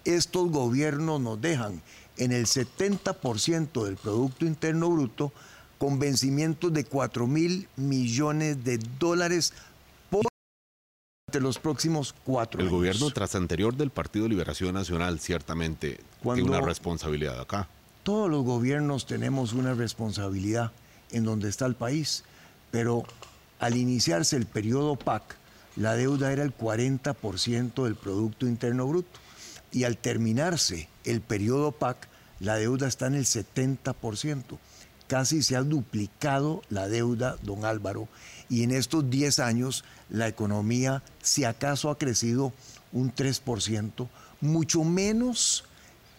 estos 0.05 0.51
gobiernos 0.51 1.21
nos 1.21 1.41
dejan 1.41 1.81
en 2.17 2.33
el 2.33 2.47
70% 2.47 3.85
del 3.85 3.95
Producto 3.95 4.47
Interno 4.47 4.91
Bruto 4.91 5.33
con 5.79 6.01
vencimientos 6.01 6.73
de 6.73 6.83
4 6.83 7.29
mil 7.29 7.69
millones 7.77 8.65
de 8.65 8.81
dólares 8.99 9.53
los 11.35 11.59
próximos 11.59 12.15
cuatro 12.25 12.61
El 12.61 12.71
gobierno 12.71 13.11
tras 13.11 13.35
anterior 13.35 13.77
del 13.77 13.91
Partido 13.91 14.29
Liberación 14.29 14.75
Nacional 14.75 15.21
ciertamente 15.21 16.01
tiene 16.23 16.43
una 16.43 16.61
responsabilidad 16.61 17.41
acá. 17.41 17.69
Todos 18.03 18.31
los 18.31 18.45
gobiernos 18.45 19.07
tenemos 19.07 19.53
una 19.53 19.75
responsabilidad 19.75 20.73
en 21.11 21.25
donde 21.25 21.49
está 21.49 21.67
el 21.67 21.75
país, 21.75 22.25
pero 22.71 23.05
al 23.61 23.77
iniciarse 23.77 24.37
el 24.37 24.47
periodo 24.47 24.97
PAC, 24.97 25.37
la 25.77 25.95
deuda 25.95 26.33
era 26.33 26.43
el 26.43 26.57
40% 26.57 27.85
del 27.85 27.95
Producto 27.95 28.47
Interno 28.47 28.87
Bruto 28.87 29.21
y 29.71 29.85
al 29.85 29.97
terminarse 29.99 30.89
el 31.05 31.21
periodo 31.21 31.73
PAC, 31.73 32.09
la 32.41 32.57
deuda 32.57 32.89
está 32.89 33.07
en 33.07 33.15
el 33.15 33.25
70%. 33.25 34.59
Casi 35.07 35.43
se 35.43 35.57
ha 35.57 35.63
duplicado 35.63 36.63
la 36.69 36.89
deuda, 36.89 37.37
don 37.43 37.65
Álvaro, 37.65 38.09
y 38.49 38.63
en 38.63 38.71
estos 38.71 39.09
10 39.09 39.39
años 39.39 39.85
la 40.11 40.29
economía, 40.29 41.03
si 41.23 41.45
acaso, 41.45 41.91
ha 41.91 41.99
crecido 41.99 42.53
un 42.93 43.15
3%, 43.15 44.09
mucho 44.41 44.85
menos 44.85 45.65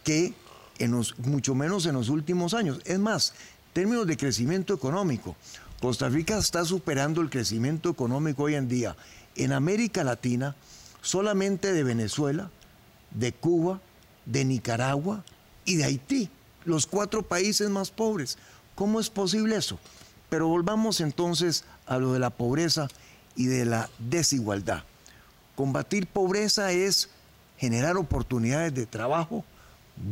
que 0.03 0.33
en 0.77 0.91
los, 0.91 1.17
mucho 1.19 1.55
menos 1.55 1.85
en 1.85 1.95
los 1.95 2.09
últimos 2.09 2.53
años. 2.53 2.79
Es 2.85 2.99
más, 2.99 3.33
términos 3.73 4.07
de 4.07 4.17
crecimiento 4.17 4.73
económico, 4.73 5.35
Costa 5.81 6.09
Rica 6.09 6.37
está 6.37 6.65
superando 6.65 7.21
el 7.21 7.29
crecimiento 7.29 7.89
económico 7.89 8.43
hoy 8.43 8.55
en 8.55 8.67
día 8.67 8.95
en 9.35 9.53
América 9.53 10.03
Latina 10.03 10.55
solamente 11.01 11.71
de 11.71 11.83
Venezuela, 11.83 12.49
de 13.11 13.31
Cuba, 13.31 13.79
de 14.25 14.45
Nicaragua 14.45 15.23
y 15.65 15.77
de 15.77 15.85
Haití, 15.85 16.29
los 16.65 16.85
cuatro 16.85 17.23
países 17.23 17.69
más 17.69 17.91
pobres. 17.91 18.37
¿Cómo 18.75 18.99
es 18.99 19.09
posible 19.09 19.55
eso? 19.55 19.79
Pero 20.29 20.47
volvamos 20.47 21.01
entonces 21.01 21.63
a 21.85 21.97
lo 21.97 22.13
de 22.13 22.19
la 22.19 22.29
pobreza 22.29 22.87
y 23.39 23.45
de 23.45 23.63
la 23.63 23.89
desigualdad. 23.99 24.83
Combatir 25.55 26.07
pobreza 26.07 26.73
es 26.73 27.09
generar 27.57 27.95
oportunidades 27.95 28.73
de 28.73 28.85
trabajo, 28.85 29.45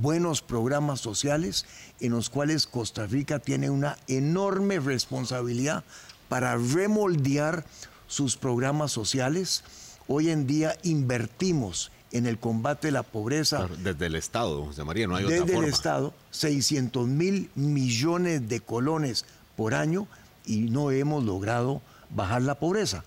buenos 0.02 0.42
programas 0.42 1.02
sociales 1.02 1.66
en 2.00 2.14
los 2.14 2.30
cuales 2.30 2.66
Costa 2.68 3.06
Rica 3.06 3.40
tiene 3.40 3.70
una 3.70 3.98
enorme 4.08 4.80
responsabilidad 4.80 5.84
para 6.30 6.56
remoldear 6.56 7.66
sus 8.08 8.38
programas 8.38 8.94
sociales. 8.94 9.66
Hoy 10.08 10.30
en 10.30 10.48
día 10.48 10.78
invertimos 10.84 11.92
en 12.14 12.28
el 12.28 12.40
combate 12.40 12.88
de 12.88 12.92
la 12.94 13.04
pobreza. 13.04 13.68
desde 13.84 14.06
el 14.06 14.16
Estado, 14.16 14.68
José 14.68 14.86
María, 14.86 15.06
no 15.06 15.18
hay 15.18 15.26
otra 15.26 15.36
forma. 15.36 15.52
Desde 15.52 15.68
el 15.68 15.74
Estado, 15.74 16.14
600 16.32 17.06
mil 17.10 17.50
millones 17.56 18.48
de 18.48 18.62
colones 18.62 19.26
por 19.58 19.74
año 19.74 20.08
y 20.46 20.62
no 20.62 20.92
hemos 20.92 21.26
logrado 21.26 21.82
bajar 22.10 22.42
la 22.42 22.56
pobreza. 22.56 23.04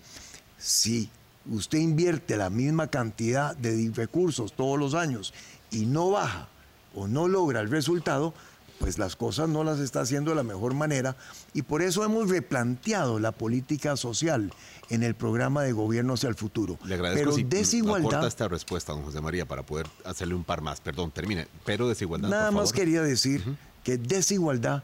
Si 0.57 1.09
usted 1.49 1.79
invierte 1.79 2.37
la 2.37 2.49
misma 2.49 2.87
cantidad 2.87 3.55
de 3.55 3.91
recursos 3.95 4.53
todos 4.53 4.79
los 4.79 4.93
años 4.93 5.33
y 5.71 5.85
no 5.85 6.11
baja 6.11 6.47
o 6.93 7.07
no 7.07 7.27
logra 7.27 7.61
el 7.61 7.69
resultado, 7.69 8.33
pues 8.81 8.97
las 8.97 9.15
cosas 9.15 9.47
no 9.47 9.63
las 9.63 9.79
está 9.79 10.01
haciendo 10.01 10.31
de 10.31 10.35
la 10.35 10.43
mejor 10.43 10.73
manera 10.73 11.15
y 11.53 11.61
por 11.61 11.83
eso 11.83 12.03
hemos 12.03 12.29
replanteado 12.29 13.19
la 13.19 13.31
política 13.31 13.95
social 13.95 14.51
en 14.89 15.03
el 15.03 15.13
programa 15.13 15.61
de 15.61 15.71
gobierno 15.71 16.15
hacia 16.15 16.29
el 16.29 16.35
futuro. 16.35 16.79
Le 16.83 16.95
agradezco 16.95 17.35
Pero 17.35 17.47
desigualdad. 17.47 18.25
esta 18.25 18.47
respuesta, 18.47 18.91
don 18.91 19.03
José 19.03 19.21
María, 19.21 19.45
para 19.45 19.63
poder 19.63 19.87
hacerle 20.03 20.33
un 20.33 20.43
par 20.43 20.61
más. 20.61 20.81
Perdón, 20.81 21.11
termine. 21.11 21.47
Pero 21.63 21.87
desigualdad. 21.87 22.29
Nada 22.29 22.51
más 22.51 22.73
quería 22.73 23.03
decir 23.03 23.43
que 23.83 23.97
desigualdad, 23.97 24.83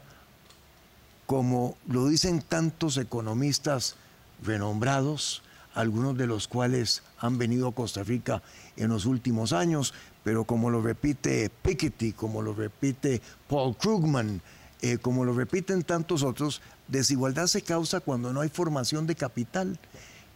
como 1.26 1.76
lo 1.88 2.06
dicen 2.06 2.40
tantos 2.40 2.96
economistas 2.98 3.96
renombrados, 4.42 5.42
algunos 5.74 6.16
de 6.16 6.26
los 6.26 6.48
cuales 6.48 7.02
han 7.18 7.38
venido 7.38 7.68
a 7.68 7.74
Costa 7.74 8.02
Rica 8.02 8.42
en 8.76 8.88
los 8.90 9.06
últimos 9.06 9.52
años, 9.52 9.94
pero 10.24 10.44
como 10.44 10.70
lo 10.70 10.82
repite 10.82 11.50
Piketty, 11.62 12.12
como 12.12 12.42
lo 12.42 12.54
repite 12.54 13.20
Paul 13.48 13.76
Krugman, 13.76 14.40
eh, 14.80 14.98
como 14.98 15.24
lo 15.24 15.32
repiten 15.32 15.82
tantos 15.82 16.22
otros, 16.22 16.60
desigualdad 16.86 17.46
se 17.46 17.62
causa 17.62 18.00
cuando 18.00 18.32
no 18.32 18.40
hay 18.40 18.48
formación 18.48 19.06
de 19.06 19.14
capital. 19.14 19.78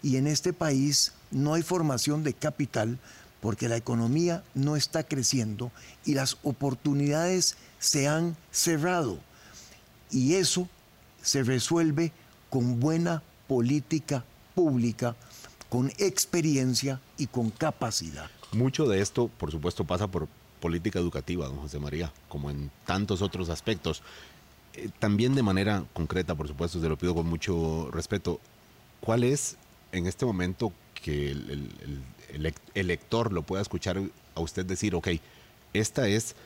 Y 0.02 0.16
en 0.16 0.26
este 0.26 0.52
país 0.52 1.12
no 1.30 1.54
hay 1.54 1.62
formación 1.62 2.24
de 2.24 2.34
capital 2.34 2.98
porque 3.40 3.68
la 3.68 3.76
economía 3.76 4.42
no 4.54 4.76
está 4.76 5.02
creciendo 5.04 5.70
y 6.04 6.14
las 6.14 6.36
oportunidades 6.42 7.56
se 7.78 8.08
han 8.08 8.36
cerrado. 8.50 9.18
Y 10.10 10.34
eso 10.34 10.68
se 11.22 11.42
resuelve 11.42 12.12
con 12.50 12.80
buena 12.80 13.22
política 13.52 14.24
pública, 14.54 15.14
con 15.68 15.90
experiencia 15.98 17.00
y 17.18 17.26
con 17.26 17.50
capacidad. 17.50 18.30
Mucho 18.52 18.88
de 18.88 19.02
esto, 19.02 19.28
por 19.28 19.50
supuesto, 19.50 19.84
pasa 19.84 20.06
por 20.06 20.26
política 20.58 20.98
educativa, 20.98 21.48
don 21.48 21.58
José 21.58 21.78
María, 21.78 22.10
como 22.30 22.48
en 22.48 22.70
tantos 22.86 23.20
otros 23.20 23.50
aspectos. 23.50 24.02
Eh, 24.72 24.88
también 24.98 25.34
de 25.34 25.42
manera 25.42 25.84
concreta, 25.92 26.34
por 26.34 26.48
supuesto, 26.48 26.80
se 26.80 26.88
lo 26.88 26.96
pido 26.96 27.14
con 27.14 27.26
mucho 27.26 27.90
respeto. 27.92 28.40
¿Cuál 29.02 29.22
es 29.22 29.56
en 29.92 30.06
este 30.06 30.24
momento 30.24 30.72
que 30.94 31.32
el, 31.32 31.68
el, 32.30 32.54
elector 32.72 33.34
lo 33.34 33.42
pueda 33.42 33.60
escuchar 33.60 34.00
a 34.34 34.40
usted 34.40 34.64
decir, 34.64 34.94
ok, 34.94 35.08
esta 35.74 36.08
es 36.08 36.36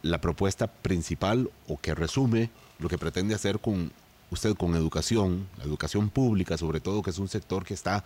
la 0.00 0.22
propuesta 0.22 0.66
principal 0.66 1.50
o 1.68 1.78
que 1.78 1.94
resume 1.94 2.48
lo 2.78 2.88
que 2.88 2.96
pretende 2.96 3.34
hacer 3.34 3.58
con 3.58 3.92
usted 4.30 4.54
con 4.54 4.74
educación, 4.74 5.46
la 5.58 5.64
educación 5.64 6.10
pública 6.10 6.56
sobre 6.58 6.80
todo, 6.80 7.02
que 7.02 7.10
es 7.10 7.18
un 7.18 7.28
sector 7.28 7.64
que 7.64 7.74
está 7.74 8.04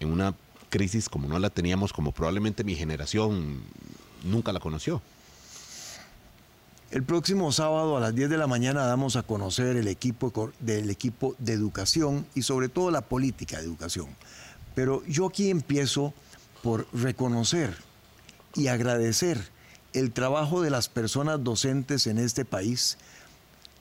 en 0.00 0.12
una 0.12 0.34
crisis 0.68 1.08
como 1.08 1.28
no 1.28 1.38
la 1.38 1.50
teníamos, 1.50 1.92
como 1.92 2.12
probablemente 2.12 2.64
mi 2.64 2.74
generación 2.74 3.62
nunca 4.24 4.52
la 4.52 4.60
conoció. 4.60 5.00
El 6.90 7.02
próximo 7.02 7.50
sábado 7.50 7.96
a 7.96 8.00
las 8.00 8.14
10 8.14 8.30
de 8.30 8.38
la 8.38 8.46
mañana 8.46 8.86
damos 8.86 9.16
a 9.16 9.24
conocer 9.24 9.76
el 9.76 9.88
equipo 9.88 10.52
del 10.60 10.88
equipo 10.88 11.34
de 11.38 11.52
educación 11.52 12.26
y 12.34 12.42
sobre 12.42 12.68
todo 12.68 12.90
la 12.92 13.00
política 13.00 13.58
de 13.58 13.64
educación. 13.64 14.06
Pero 14.74 15.04
yo 15.06 15.26
aquí 15.26 15.50
empiezo 15.50 16.14
por 16.62 16.86
reconocer 16.92 17.76
y 18.54 18.68
agradecer 18.68 19.50
el 19.94 20.12
trabajo 20.12 20.62
de 20.62 20.70
las 20.70 20.88
personas 20.88 21.42
docentes 21.42 22.06
en 22.06 22.18
este 22.18 22.44
país 22.44 22.98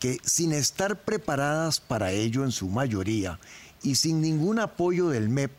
que 0.06 0.20
sin 0.24 0.54
estar 0.54 1.02
preparadas 1.02 1.80
para 1.80 2.12
ello 2.12 2.44
en 2.44 2.52
su 2.52 2.68
mayoría 2.68 3.39
y 3.82 3.96
sin 3.96 4.22
ningún 4.22 4.60
apoyo 4.60 5.10
del 5.10 5.30
MEP, 5.30 5.50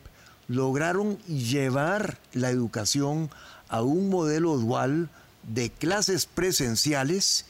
lograron 0.47 1.17
llevar 1.25 2.17
la 2.31 2.49
educación 2.49 3.29
a 3.67 3.81
un 3.81 4.09
modelo 4.09 4.55
dual 4.55 5.09
de 5.43 5.69
clases 5.69 6.27
presenciales 6.27 7.43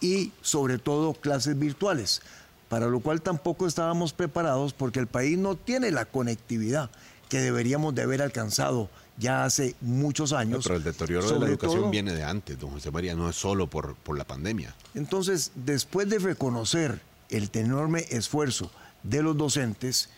y 0.00 0.30
sobre 0.42 0.78
todo 0.78 1.14
clases 1.14 1.58
virtuales, 1.58 2.22
para 2.68 2.86
lo 2.86 3.00
cual 3.00 3.20
tampoco 3.20 3.66
estábamos 3.66 4.12
preparados 4.12 4.74
porque 4.74 5.00
el 5.00 5.08
país 5.08 5.36
no 5.36 5.56
tiene 5.56 5.90
la 5.90 6.04
conectividad 6.04 6.88
que 7.28 7.40
deberíamos 7.40 7.96
de 7.96 8.02
haber 8.02 8.22
alcanzado 8.22 8.88
ya 9.16 9.44
hace 9.44 9.74
muchos 9.80 10.32
años. 10.32 10.64
pero 10.64 10.76
el 10.76 10.84
deterioro 10.84 11.30
de 11.30 11.38
la 11.40 11.46
educación 11.46 11.90
viene 11.90 12.12
de 12.14 12.24
antes, 12.24 12.58
don 12.58 12.70
José 12.70 12.90
María, 12.90 13.14
no 13.14 13.28
es 13.28 13.36
solo 13.36 13.68
por, 13.68 13.94
por 13.96 14.18
la 14.18 14.24
pandemia. 14.24 14.74
Entonces, 14.94 15.52
después 15.54 16.08
de 16.08 16.18
reconocer 16.18 17.00
el 17.30 17.50
enorme 17.54 18.06
esfuerzo 18.10 18.70
de 19.02 19.22
los 19.22 19.36
docentes, 19.36 20.08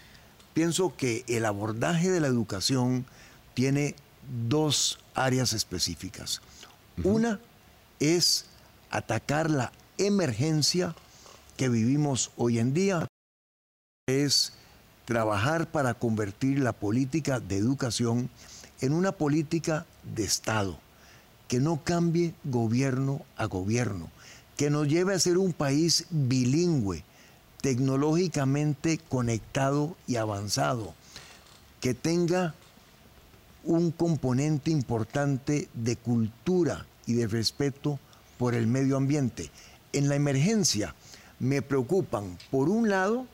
pienso 0.55 0.97
que 0.97 1.25
el 1.29 1.45
abordaje 1.45 2.11
de 2.11 2.21
la 2.21 2.29
educación 2.29 3.05
tiene 3.55 3.95
dos 4.49 4.99
áreas 5.15 5.53
específicas. 5.53 6.41
Una 7.03 7.41
es 8.01 8.47
atacar 8.91 9.51
la 9.51 9.73
emergencia 9.99 10.95
que 11.57 11.69
vivimos 11.69 12.31
hoy 12.37 12.59
en 12.59 12.75
día, 12.75 13.07
es 14.07 14.53
trabajar 15.05 15.71
para 15.71 15.95
convertir 15.95 16.59
la 16.59 16.73
política 16.73 17.41
de 17.41 17.57
educación 17.57 18.29
en 18.81 18.93
una 18.93 19.13
política 19.13 19.87
de 20.15 20.25
Estado, 20.25 20.79
que 21.49 21.61
no 21.61 21.83
cambie 21.83 22.35
gobierno 22.45 23.23
a 23.37 23.47
gobierno, 23.47 24.11
que 24.57 24.71
nos 24.71 24.89
lleve 24.89 25.15
a 25.15 25.19
ser 25.19 25.39
un 25.39 25.53
país 25.53 26.07
bilingüe, 26.11 27.05
tecnológicamente 27.61 28.99
conectado 28.99 29.97
y 30.07 30.17
avanzado, 30.17 30.95
que 31.81 31.95
tenga 31.95 32.55
un 33.65 33.91
componente 33.91 34.71
importante 34.71 35.69
de 35.75 35.97
cultura 35.97 36.87
y 37.07 37.15
de 37.15 37.27
respeto 37.27 37.99
por 38.39 38.55
el 38.55 38.67
medio 38.67 38.97
ambiente. 38.97 39.51
En 39.93 40.09
la 40.09 40.15
emergencia 40.15 40.95
me 41.39 41.63
preocupan, 41.63 42.39
por 42.51 42.69
un 42.69 42.89
lado, 42.89 43.27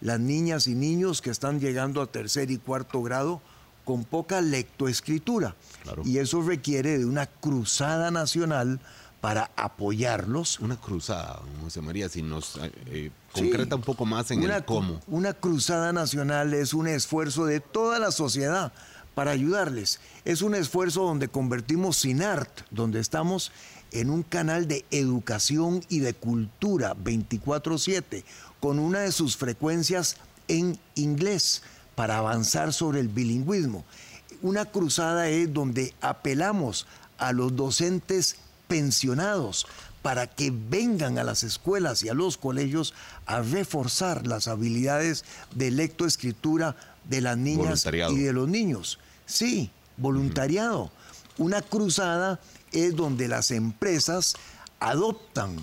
las 0.00 0.20
niñas 0.20 0.66
y 0.66 0.74
niños 0.74 1.22
que 1.22 1.30
están 1.30 1.60
llegando 1.60 2.02
a 2.02 2.06
tercer 2.06 2.50
y 2.50 2.58
cuarto 2.58 3.02
grado 3.02 3.40
con 3.88 4.04
poca 4.04 4.42
lectoescritura. 4.42 5.56
Y 6.04 6.18
eso 6.18 6.42
requiere 6.42 6.98
de 6.98 7.06
una 7.06 7.24
cruzada 7.24 8.10
nacional 8.10 8.80
para 9.22 9.50
apoyarlos. 9.56 10.60
Una 10.60 10.76
cruzada, 10.76 11.40
José 11.62 11.80
María, 11.80 12.10
si 12.10 12.20
nos 12.20 12.56
eh, 12.56 12.70
eh, 12.88 13.10
concreta 13.32 13.76
un 13.76 13.80
poco 13.80 14.04
más 14.04 14.30
en 14.30 14.42
el 14.42 14.64
cómo. 14.66 15.00
Una 15.06 15.32
cruzada 15.32 15.90
nacional 15.94 16.52
es 16.52 16.74
un 16.74 16.86
esfuerzo 16.86 17.46
de 17.46 17.60
toda 17.60 17.98
la 17.98 18.10
sociedad 18.10 18.74
para 19.14 19.30
ayudarles. 19.30 20.00
Es 20.26 20.42
un 20.42 20.54
esfuerzo 20.54 21.04
donde 21.04 21.28
convertimos 21.28 21.96
SINART, 21.96 22.66
donde 22.70 23.00
estamos 23.00 23.52
en 23.92 24.10
un 24.10 24.22
canal 24.22 24.68
de 24.68 24.84
educación 24.90 25.82
y 25.88 26.00
de 26.00 26.12
cultura 26.12 26.94
24/7 26.94 28.22
con 28.60 28.78
una 28.78 28.98
de 28.98 29.12
sus 29.12 29.38
frecuencias 29.38 30.16
en 30.46 30.78
inglés 30.94 31.62
para 31.98 32.18
avanzar 32.18 32.72
sobre 32.72 33.00
el 33.00 33.08
bilingüismo. 33.08 33.84
Una 34.40 34.66
cruzada 34.66 35.28
es 35.30 35.52
donde 35.52 35.92
apelamos 36.00 36.86
a 37.18 37.32
los 37.32 37.56
docentes 37.56 38.36
pensionados 38.68 39.66
para 40.00 40.28
que 40.28 40.52
vengan 40.52 41.18
a 41.18 41.24
las 41.24 41.42
escuelas 41.42 42.04
y 42.04 42.08
a 42.08 42.14
los 42.14 42.36
colegios 42.36 42.94
a 43.26 43.40
reforzar 43.40 44.28
las 44.28 44.46
habilidades 44.46 45.24
de 45.56 45.72
lectoescritura 45.72 46.76
de 47.02 47.20
las 47.20 47.36
niñas 47.36 47.84
y 47.84 48.18
de 48.20 48.32
los 48.32 48.48
niños. 48.48 49.00
Sí, 49.26 49.72
voluntariado. 49.96 50.92
Una 51.36 51.62
cruzada 51.62 52.38
es 52.70 52.94
donde 52.94 53.26
las 53.26 53.50
empresas 53.50 54.36
adoptan, 54.78 55.56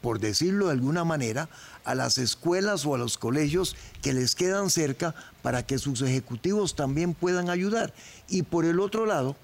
por 0.00 0.20
decirlo 0.20 0.68
de 0.68 0.72
alguna 0.72 1.04
manera, 1.04 1.50
a 1.84 1.94
las 1.94 2.18
escuelas 2.18 2.86
o 2.86 2.94
a 2.94 2.98
los 2.98 3.18
colegios 3.18 3.76
que 4.02 4.12
les 4.12 4.34
quedan 4.34 4.70
cerca 4.70 5.14
para 5.42 5.64
que 5.64 5.78
sus 5.78 6.02
ejecutivos 6.02 6.76
también 6.76 7.14
puedan 7.14 7.50
ayudar. 7.50 7.92
Y 8.28 8.42
por 8.42 8.64
el 8.64 8.80
otro 8.80 9.06
lado, 9.06 9.36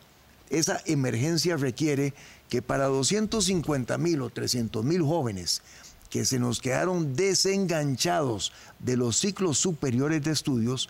esa 0.51 0.81
emergencia 0.87 1.57
requiere 1.57 2.14
que 2.48 2.62
para 2.62 2.87
250 2.87 3.98
mil 3.98 4.22
o 4.22 4.31
300 4.31 4.85
mil 4.85 5.03
jóvenes 5.03 5.62
que 6.11 6.24
se 6.24 6.38
nos 6.38 6.61
quedaron 6.61 7.14
desenganchados 7.14 8.53
de 8.79 8.96
los 8.96 9.18
ciclos 9.18 9.59
superiores 9.59 10.22
de 10.22 10.31
estudios, 10.31 10.88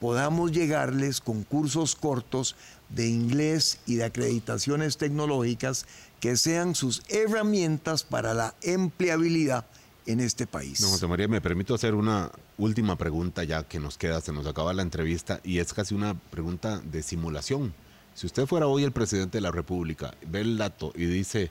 podamos 0.00 0.52
llegarles 0.52 1.20
con 1.20 1.44
cursos 1.44 1.96
cortos 1.96 2.56
de 2.90 3.08
inglés 3.08 3.78
y 3.86 3.96
de 3.96 4.04
acreditaciones 4.04 4.98
tecnológicas 4.98 5.86
que 6.20 6.36
sean 6.36 6.74
sus 6.74 7.02
herramientas 7.08 8.02
para 8.02 8.34
la 8.34 8.54
empleabilidad 8.62 9.64
en 10.06 10.20
este 10.20 10.46
país. 10.46 10.80
No, 10.80 10.88
José 10.88 11.06
María, 11.06 11.28
me 11.28 11.40
permito 11.40 11.74
hacer 11.74 11.94
una 11.94 12.30
última 12.58 12.96
pregunta 12.96 13.44
ya 13.44 13.62
que 13.64 13.80
nos 13.80 13.98
queda, 13.98 14.20
se 14.20 14.32
nos 14.32 14.46
acaba 14.46 14.72
la 14.72 14.82
entrevista 14.82 15.40
y 15.44 15.58
es 15.58 15.72
casi 15.72 15.94
una 15.94 16.14
pregunta 16.14 16.80
de 16.80 17.02
simulación. 17.02 17.72
Si 18.14 18.26
usted 18.26 18.46
fuera 18.46 18.66
hoy 18.66 18.84
el 18.84 18.92
presidente 18.92 19.38
de 19.38 19.42
la 19.42 19.52
República, 19.52 20.14
ve 20.26 20.40
el 20.40 20.58
dato 20.58 20.92
y 20.94 21.06
dice 21.06 21.50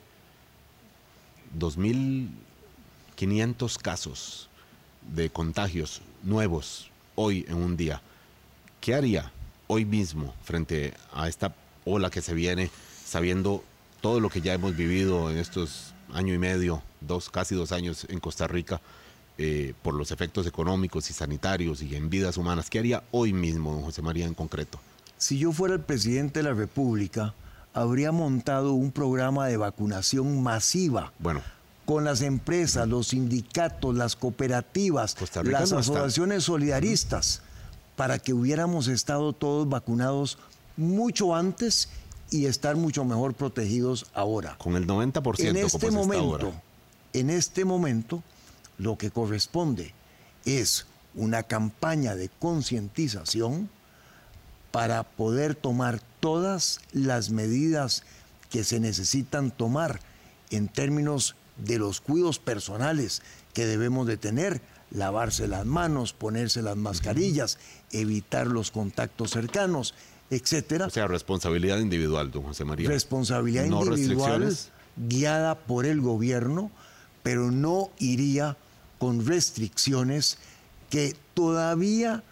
2.500 1.58 3.78
casos 3.78 4.48
de 5.14 5.30
contagios 5.30 6.02
nuevos 6.22 6.90
hoy 7.14 7.46
en 7.48 7.56
un 7.56 7.76
día, 7.76 8.02
¿qué 8.80 8.94
haría 8.94 9.32
hoy 9.66 9.84
mismo 9.84 10.34
frente 10.42 10.94
a 11.12 11.28
esta 11.28 11.54
ola 11.84 12.10
que 12.10 12.22
se 12.22 12.34
viene, 12.34 12.70
sabiendo 13.04 13.64
todo 14.00 14.20
lo 14.20 14.30
que 14.30 14.40
ya 14.40 14.54
hemos 14.54 14.76
vivido 14.76 15.30
en 15.30 15.38
estos 15.38 15.94
año 16.12 16.34
y 16.34 16.38
medio, 16.38 16.82
dos, 17.00 17.30
casi 17.30 17.54
dos 17.54 17.72
años 17.72 18.06
en 18.08 18.20
Costa 18.20 18.46
Rica, 18.46 18.80
eh, 19.38 19.74
por 19.82 19.94
los 19.94 20.10
efectos 20.10 20.46
económicos 20.46 21.08
y 21.10 21.12
sanitarios 21.12 21.82
y 21.82 21.94
en 21.96 22.10
vidas 22.10 22.36
humanas? 22.36 22.68
¿Qué 22.68 22.78
haría 22.78 23.02
hoy 23.10 23.32
mismo, 23.32 23.72
don 23.72 23.82
José 23.82 24.02
María, 24.02 24.26
en 24.26 24.34
concreto? 24.34 24.80
Si 25.18 25.38
yo 25.38 25.52
fuera 25.52 25.74
el 25.74 25.80
presidente 25.80 26.40
de 26.40 26.44
la 26.44 26.54
República, 26.54 27.34
habría 27.72 28.12
montado 28.12 28.72
un 28.72 28.92
programa 28.92 29.46
de 29.46 29.56
vacunación 29.56 30.42
masiva. 30.42 31.12
Bueno. 31.18 31.42
Con 31.84 32.04
las 32.04 32.20
empresas, 32.20 32.88
los 32.88 33.08
sindicatos, 33.08 33.96
las 33.96 34.14
cooperativas, 34.14 35.16
las 35.42 35.72
asociaciones 35.72 36.44
solidaristas, 36.44 37.42
para 37.96 38.18
que 38.18 38.32
hubiéramos 38.32 38.86
estado 38.86 39.32
todos 39.32 39.68
vacunados 39.68 40.38
mucho 40.76 41.34
antes 41.34 41.88
y 42.30 42.46
estar 42.46 42.76
mucho 42.76 43.04
mejor 43.04 43.34
protegidos 43.34 44.06
ahora. 44.14 44.56
Con 44.58 44.76
el 44.76 44.86
90% 44.86 45.48
en 45.48 45.56
este 45.56 45.90
momento, 45.90 46.52
En 47.12 47.30
este 47.30 47.64
momento, 47.64 48.22
lo 48.78 48.96
que 48.96 49.10
corresponde 49.10 49.92
es 50.44 50.86
una 51.14 51.42
campaña 51.42 52.14
de 52.14 52.28
concientización 52.28 53.68
para 54.70 55.02
poder 55.02 55.56
tomar 55.56 56.00
todas 56.20 56.80
las 56.92 57.30
medidas 57.30 58.04
que 58.50 58.62
se 58.64 58.78
necesitan 58.78 59.50
tomar 59.50 60.00
en 60.50 60.68
términos 60.68 61.34
de 61.56 61.78
los 61.78 62.00
cuidados 62.00 62.38
personales 62.38 63.22
que 63.52 63.66
debemos 63.66 64.06
de 64.06 64.16
tener, 64.16 64.60
lavarse 64.90 65.48
las 65.48 65.66
manos, 65.66 66.12
ponerse 66.12 66.62
las 66.62 66.76
mascarillas, 66.76 67.58
evitar 67.92 68.46
los 68.46 68.70
contactos 68.70 69.30
cercanos, 69.30 69.94
etcétera. 70.30 70.86
O 70.86 70.90
sea, 70.90 71.06
responsabilidad 71.06 71.78
individual, 71.78 72.30
don 72.30 72.44
José 72.44 72.64
María. 72.64 72.88
Responsabilidad 72.88 73.64
individual 73.64 74.56
guiada 74.96 75.54
por 75.56 75.86
el 75.86 76.00
gobierno, 76.00 76.70
pero 77.22 77.50
no 77.50 77.90
iría 77.98 78.56
con 78.98 79.26
restricciones 79.26 80.38
que 80.88 81.16
todavía 81.34 82.22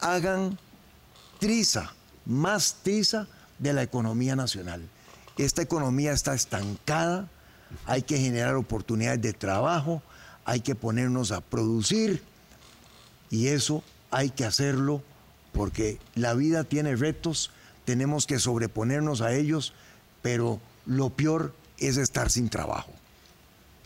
hagan 0.00 0.58
triza, 1.38 1.92
más 2.24 2.76
triza 2.82 3.26
de 3.58 3.72
la 3.72 3.82
economía 3.82 4.36
nacional. 4.36 4.82
Esta 5.36 5.62
economía 5.62 6.12
está 6.12 6.34
estancada, 6.34 7.28
hay 7.86 8.02
que 8.02 8.18
generar 8.18 8.54
oportunidades 8.54 9.20
de 9.22 9.32
trabajo, 9.32 10.02
hay 10.44 10.60
que 10.60 10.74
ponernos 10.74 11.32
a 11.32 11.40
producir 11.40 12.22
y 13.30 13.48
eso 13.48 13.82
hay 14.10 14.30
que 14.30 14.44
hacerlo 14.44 15.02
porque 15.54 15.98
la 16.14 16.34
vida 16.34 16.64
tiene 16.64 16.96
retos, 16.96 17.50
tenemos 17.86 18.26
que 18.26 18.38
sobreponernos 18.38 19.22
a 19.22 19.34
ellos, 19.34 19.72
pero 20.20 20.60
lo 20.84 21.08
peor 21.10 21.54
es 21.78 21.96
estar 21.96 22.30
sin 22.30 22.50
trabajo. 22.50 22.92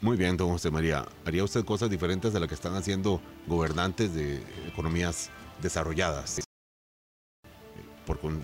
Muy 0.00 0.16
bien, 0.16 0.36
don 0.36 0.50
José 0.50 0.70
María. 0.70 1.06
¿Haría 1.24 1.44
usted 1.44 1.64
cosas 1.64 1.90
diferentes 1.90 2.32
de 2.32 2.40
las 2.40 2.48
que 2.48 2.54
están 2.54 2.74
haciendo 2.74 3.20
gobernantes 3.46 4.14
de 4.14 4.42
economías 4.66 5.30
desarrolladas? 5.62 6.40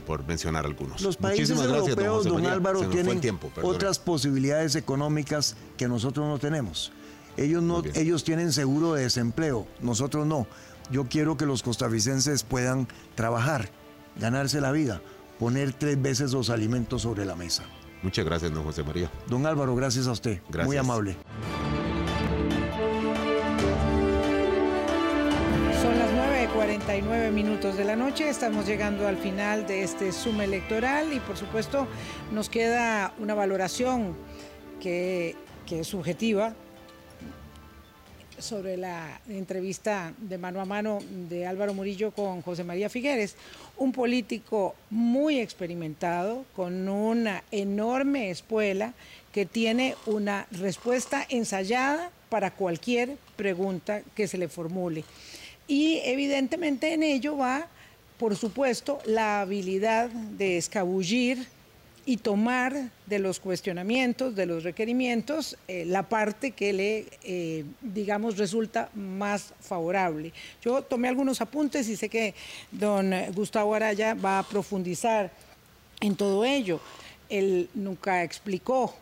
por, 0.07 0.27
mencionar 0.27 0.67
algunos. 0.67 1.01
Los 1.01 1.17
países 1.17 1.59
europeos, 1.59 2.25
don, 2.25 2.45
Álvaro, 2.45 2.87
tienen 2.91 3.21
otras 3.63 3.99
posibilidades 3.99 4.75
económicas 4.75 5.57
que 5.79 5.89
nosotros 5.89 6.27
no 6.27 6.39
tenemos. 6.39 6.93
Ellos, 7.37 7.63
no, 7.63 7.83
ellos 7.95 8.25
tienen 8.25 8.53
seguro 8.53 8.93
de 8.93 9.05
desempleo, 9.05 9.67
nosotros 9.81 10.27
no. 10.27 10.47
Yo 10.91 11.09
quiero 11.09 11.37
que 11.37 11.47
los 11.47 11.63
costarricenses 11.63 12.43
puedan 12.43 12.89
trabajar, 13.15 13.71
ganarse 14.17 14.61
la 14.61 14.73
vida, 14.73 15.01
poner 15.39 15.73
tres 15.73 16.01
veces 16.01 16.33
los 16.33 16.51
alimentos 16.51 17.03
sobre 17.03 17.25
la 17.25 17.37
mesa. 17.37 17.65
Muchas 18.03 18.25
gracias, 18.25 18.53
don 18.53 18.65
José 18.65 18.83
María. 18.83 19.11
Don 19.29 19.47
Álvaro, 19.47 19.75
gracias 19.75 20.07
a 20.07 20.13
usted. 20.13 20.41
Muy 20.65 20.77
amable. 20.77 21.17
49 26.55 27.31
minutos 27.31 27.77
de 27.77 27.85
la 27.85 27.97
noche. 27.97 28.29
Estamos 28.29 28.67
llegando 28.67 29.09
al 29.09 29.17
final 29.17 29.67
de 29.67 29.83
este 29.83 30.13
suma 30.13 30.45
electoral 30.45 31.13
y 31.13 31.21
por 31.21 31.37
supuesto 31.37 31.87
nos 32.33 32.49
queda 32.49 33.13
una 33.19 33.35
valoración 33.35 34.17
que, 34.81 35.37
es 35.71 35.87
subjetiva 35.89 36.55
sobre 38.45 38.77
la 38.77 39.21
entrevista 39.29 40.13
de 40.19 40.37
mano 40.37 40.61
a 40.61 40.67
mano 40.67 40.99
de 41.31 41.47
Álvaro 41.47 41.73
Murillo 41.73 42.11
con 42.11 42.43
José 42.43 42.63
María 42.63 42.91
Figueres, 42.91 43.37
un 43.79 43.91
político 43.91 44.75
muy 44.91 45.41
experimentado, 45.41 46.45
con 46.55 46.87
una 46.89 47.43
enorme 47.51 48.31
espuela 48.31 48.93
que 49.33 49.47
tiene 49.47 49.97
una 50.05 50.47
respuesta 50.51 51.27
ensayada 51.29 52.11
para 52.29 52.51
cualquier 52.51 53.17
pregunta 53.35 54.03
que 54.15 54.29
se 54.29 54.37
le 54.37 54.49
formule. 54.49 55.05
Y 55.67 56.01
evidentemente 56.05 56.93
en 56.93 57.03
ello 57.03 57.39
va, 57.39 57.67
por 58.19 58.37
supuesto, 58.37 58.99
la 59.07 59.41
habilidad 59.41 60.11
de 60.11 60.59
escabullir 60.59 61.47
y 62.07 62.19
tomar 62.19 62.91
de 63.07 63.19
los 63.19 63.41
cuestionamientos, 63.41 64.35
de 64.35 64.47
los 64.47 64.63
requerimientos, 64.63 65.57
eh, 65.69 65.85
la 65.87 66.03
parte 66.03 66.51
que 66.51 66.73
le, 66.73 67.07
eh, 67.23 67.65
digamos, 67.81 68.37
resulta 68.37 68.91
más 68.95 69.55
favorable. 69.61 70.33
Yo 70.63 70.83
tomé 70.83 71.09
algunos 71.09 71.41
apuntes 71.41 71.89
y 71.89 71.97
sé 71.97 72.09
que 72.09 72.35
don 72.71 73.13
Gustavo 73.33 73.75
Araya 73.75 74.15
va 74.15 74.39
a 74.39 74.43
profundizar 74.43 75.31
en 76.01 76.15
todo 76.15 76.45
ello. 76.45 76.81
Él 77.31 77.71
nunca 77.75 78.23
explicó 78.23 78.95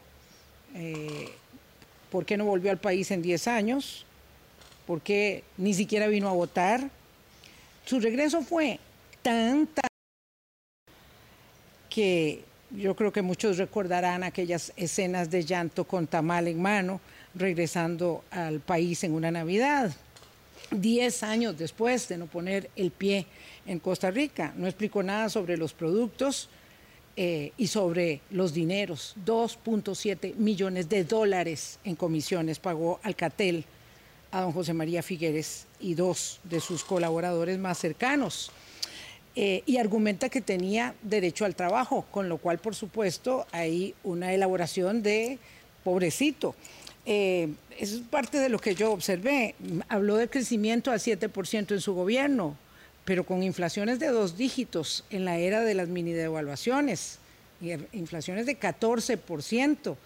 eh, 0.74 1.28
por 2.10 2.24
qué 2.24 2.36
no 2.36 2.44
volvió 2.44 2.70
al 2.70 2.78
país 2.78 3.10
en 3.10 3.20
10 3.20 3.48
años, 3.48 4.06
porque 4.86 5.42
ni 5.56 5.74
siquiera 5.74 6.06
vino 6.06 6.28
a 6.28 6.32
votar. 6.32 6.88
Su 7.84 7.98
regreso 7.98 8.42
fue 8.42 8.78
tan, 9.22 9.66
tan 9.66 9.88
que 11.90 12.44
yo 12.76 12.96
creo 12.96 13.12
que 13.12 13.22
muchos 13.22 13.58
recordarán 13.58 14.24
aquellas 14.24 14.72
escenas 14.76 15.30
de 15.30 15.44
llanto 15.44 15.84
con 15.84 16.06
tamal 16.06 16.48
en 16.48 16.60
mano, 16.60 17.00
regresando 17.34 18.24
al 18.30 18.60
país 18.60 19.04
en 19.04 19.12
una 19.12 19.30
Navidad. 19.30 19.94
Diez 20.70 21.22
años 21.22 21.58
después 21.58 22.08
de 22.08 22.16
no 22.16 22.26
poner 22.26 22.70
el 22.76 22.90
pie 22.90 23.26
en 23.66 23.78
Costa 23.78 24.10
Rica, 24.10 24.52
no 24.56 24.66
explicó 24.66 25.02
nada 25.02 25.28
sobre 25.28 25.56
los 25.56 25.74
productos 25.74 26.48
eh, 27.16 27.52
y 27.58 27.66
sobre 27.66 28.22
los 28.30 28.54
dineros. 28.54 29.14
2.7 29.26 30.34
millones 30.36 30.88
de 30.88 31.04
dólares 31.04 31.78
en 31.84 31.94
comisiones 31.94 32.58
pagó 32.58 33.00
Alcatel 33.02 33.66
a 34.30 34.40
don 34.40 34.52
José 34.52 34.72
María 34.72 35.02
Figueres 35.02 35.66
y 35.78 35.92
dos 35.92 36.40
de 36.44 36.58
sus 36.60 36.84
colaboradores 36.84 37.58
más 37.58 37.78
cercanos. 37.78 38.50
Eh, 39.34 39.62
y 39.64 39.78
argumenta 39.78 40.28
que 40.28 40.42
tenía 40.42 40.94
derecho 41.02 41.46
al 41.46 41.54
trabajo, 41.54 42.04
con 42.10 42.28
lo 42.28 42.36
cual, 42.36 42.58
por 42.58 42.74
supuesto, 42.74 43.46
hay 43.50 43.94
una 44.04 44.34
elaboración 44.34 45.02
de 45.02 45.38
pobrecito. 45.84 46.54
Eh, 47.06 47.48
es 47.78 48.02
parte 48.10 48.38
de 48.38 48.50
lo 48.50 48.58
que 48.58 48.74
yo 48.74 48.92
observé. 48.92 49.54
Habló 49.88 50.16
de 50.16 50.28
crecimiento 50.28 50.90
al 50.90 51.00
7% 51.00 51.72
en 51.72 51.80
su 51.80 51.94
gobierno, 51.94 52.58
pero 53.06 53.24
con 53.24 53.42
inflaciones 53.42 53.98
de 53.98 54.08
dos 54.08 54.36
dígitos 54.36 55.04
en 55.08 55.24
la 55.24 55.38
era 55.38 55.62
de 55.62 55.74
las 55.74 55.88
mini 55.88 56.12
devaluaciones, 56.12 57.18
inflaciones 57.92 58.44
de 58.44 58.60
14%. 58.60 59.96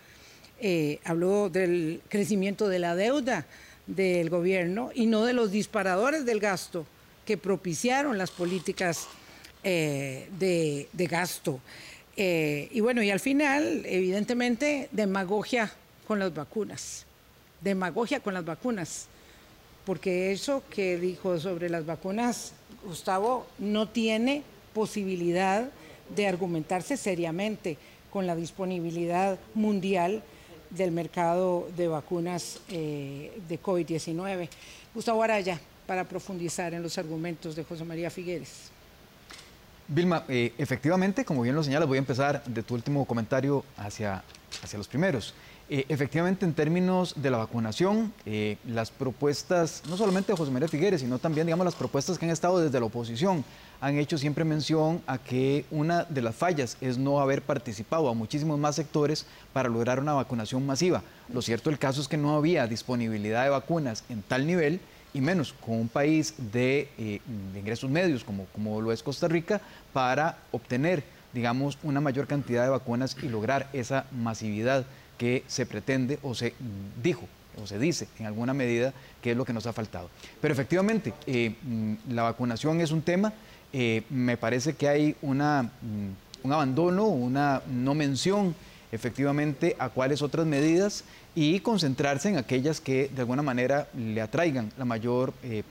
Eh, 0.61 1.01
habló 1.05 1.51
del 1.51 2.01
crecimiento 2.09 2.69
de 2.69 2.79
la 2.79 2.95
deuda 2.95 3.45
del 3.89 4.31
gobierno 4.31 4.91
y 4.95 5.07
no 5.07 5.25
de 5.25 5.33
los 5.33 5.51
disparadores 5.51 6.25
del 6.25 6.39
gasto 6.39 6.87
que 7.27 7.37
propiciaron 7.37 8.17
las 8.17 8.31
políticas 8.31 9.09
eh, 9.63 10.29
de, 10.39 11.07
gasto. 11.07 11.61
Eh, 12.17 12.69
y 12.71 12.81
bueno, 12.81 13.03
y 13.03 13.11
al 13.11 13.21
final, 13.21 13.83
evidentemente, 13.85 14.89
demagogia 14.93 15.73
con 16.07 16.21
las 16.21 16.33
vacunas. 16.33 17.05
Demagogia 17.61 18.21
con 18.21 18.33
las 18.33 18.45
vacunas. 18.45 19.09
Porque 19.85 20.33
eso 20.33 20.63
que 20.71 20.99
dijo 20.99 21.39
sobre 21.39 21.69
las 21.69 21.85
vacunas, 21.85 22.53
Gustavo, 22.85 23.47
no 23.59 23.89
tiene 23.89 24.43
posibilidad 24.73 25.69
de 26.15 26.29
argumentarse 26.29 26.97
seriamente 26.97 27.77
con 28.11 28.27
la 28.27 28.37
disponibilidad 28.37 29.39
mundial 29.55 30.23
del 30.71 30.93
mercado 30.93 31.69
de 31.77 31.89
vacunas 31.89 32.61
eh, 32.69 33.33
de 33.49 33.61
COVID-19. 33.61 34.49
Gustavo 34.95 35.23
Araya, 35.23 35.61
para 35.87 36.05
profundizar 36.05 36.75
en 36.75 36.83
los 36.83 36.99
argumentos 36.99 37.55
de 37.57 37.65
José 37.65 37.85
María 37.85 38.11
Figueres. 38.11 38.71
Vilma, 39.89 40.25
eh, 40.29 40.53
efectivamente, 40.59 41.25
como 41.25 41.43
bien 41.43 41.55
lo 41.55 41.63
señalas, 41.63 41.89
voy 41.89 41.97
a 41.97 42.01
empezar 42.01 42.43
de 42.45 42.63
tu 42.63 42.75
último 42.75 43.05
comentario 43.05 43.65
hacia, 43.77 44.23
hacia 44.63 44.79
los 44.79 44.89
primeros. 44.89 45.33
Eh, 45.69 45.85
efectivamente, 45.89 46.45
en 46.45 46.55
términos 46.55 47.15
de 47.17 47.29
la 47.29 47.39
vacunación, 47.39 48.13
eh, 48.25 48.57
las 48.67 48.93
propuestas, 48.93 49.83
no 49.89 49.97
solamente 49.97 50.31
de 50.31 50.39
José 50.39 50.53
María 50.53 50.69
Figueres, 50.69 51.01
sino 51.01 51.19
también, 51.19 51.47
digamos, 51.47 51.65
las 51.65 51.75
propuestas 51.75 52.19
que 52.19 52.25
han 52.25 52.31
estado 52.31 52.61
desde 52.61 52.79
la 52.79 52.87
oposición, 52.87 53.45
han 53.81 53.99
hecho 53.99 54.17
siempre 54.17 54.45
mención 54.45 55.03
a 55.09 55.19
que 55.19 55.65
una 55.73 56.05
de 56.05 56.23
las 56.23 56.37
fallas 56.37 56.77
es 56.81 56.99
no 56.99 57.21
haber 57.21 57.43
participado 57.43 58.09
a 58.09 58.15
muchísimos 58.15 58.59
más 58.61 58.77
sectores 58.77 59.27
para 59.53 59.69
lograr 59.69 59.99
una 59.99 60.13
vacunación 60.13 60.65
masiva. 60.65 61.03
Lo 61.33 61.43
cierto 61.43 61.71
del 61.71 61.81
caso 61.81 62.01
es 62.01 62.07
que 62.07 62.17
no 62.17 62.37
había 62.37 62.67
disponibilidad 62.69 63.43
de 63.43 63.51
vacunas 63.51 64.05
en 64.09 64.23
tal 64.23 64.47
nivel 64.47 64.81
y 65.17 65.21
menos 65.23 65.55
con 65.65 65.81
un 65.81 65.89
país 65.89 66.35
de, 66.53 66.91
eh, 66.99 67.21
ingresos 67.57 67.89
medios 67.89 68.23
como, 68.23 68.45
como 68.53 68.83
lo 68.83 68.93
es 68.93 69.03
Costa 69.03 69.27
Rica 69.27 69.63
para 69.95 70.37
obtener, 70.53 71.03
digamos, 71.33 71.79
una 71.83 72.03
mayor 72.03 72.27
cantidad 72.27 72.65
de 72.65 72.69
vacunas 72.69 73.17
y 73.23 73.29
lograr 73.29 73.67
esa 73.73 74.05
masividad 74.13 74.85
que 75.17 75.43
se 75.47 75.65
pretende 75.65 76.19
o 76.23 76.35
se 76.35 76.53
dijo 77.03 77.27
o 77.63 77.67
se 77.67 77.79
dice 77.79 78.09
en 78.19 78.27
alguna 78.27 78.53
medida 78.53 78.93
que 79.23 79.31
es 79.31 79.37
lo 79.39 79.47
que 79.47 79.55
nos 79.55 79.67
ha 79.67 79.73
faltado. 79.73 80.11
Pero 80.43 80.53
efectivamente, 80.53 81.15
eh, 81.27 81.55
mm, 81.63 81.95
la 82.11 82.25
vacunación 82.25 82.83
es 82.83 82.91
un 82.91 83.01
tema, 83.01 83.33
eh, 83.73 84.03
me 84.11 84.37
parece 84.37 84.75
que 84.75 84.87
hay 84.87 85.17
una, 85.23 85.63
mm, 85.63 86.45
un 86.45 86.53
abandono, 86.53 87.07
una 87.07 87.63
no 87.67 87.95
mención 87.95 88.55
efectivamente 88.93 89.77
a 89.79 89.89
cuáles 89.89 90.21
otras 90.21 90.47
medidas 90.47 91.05
y 91.37 91.61
concentrarse 91.61 92.31
en 92.31 92.39
aquellas 92.39 92.81
que 92.81 93.11
de 93.15 93.21
alguna 93.21 93.43
manera 93.43 93.89
le 93.95 94.23
atraigan 94.23 94.73
la 94.79 94.87
mayor 94.87 95.35
eh, 95.45 95.63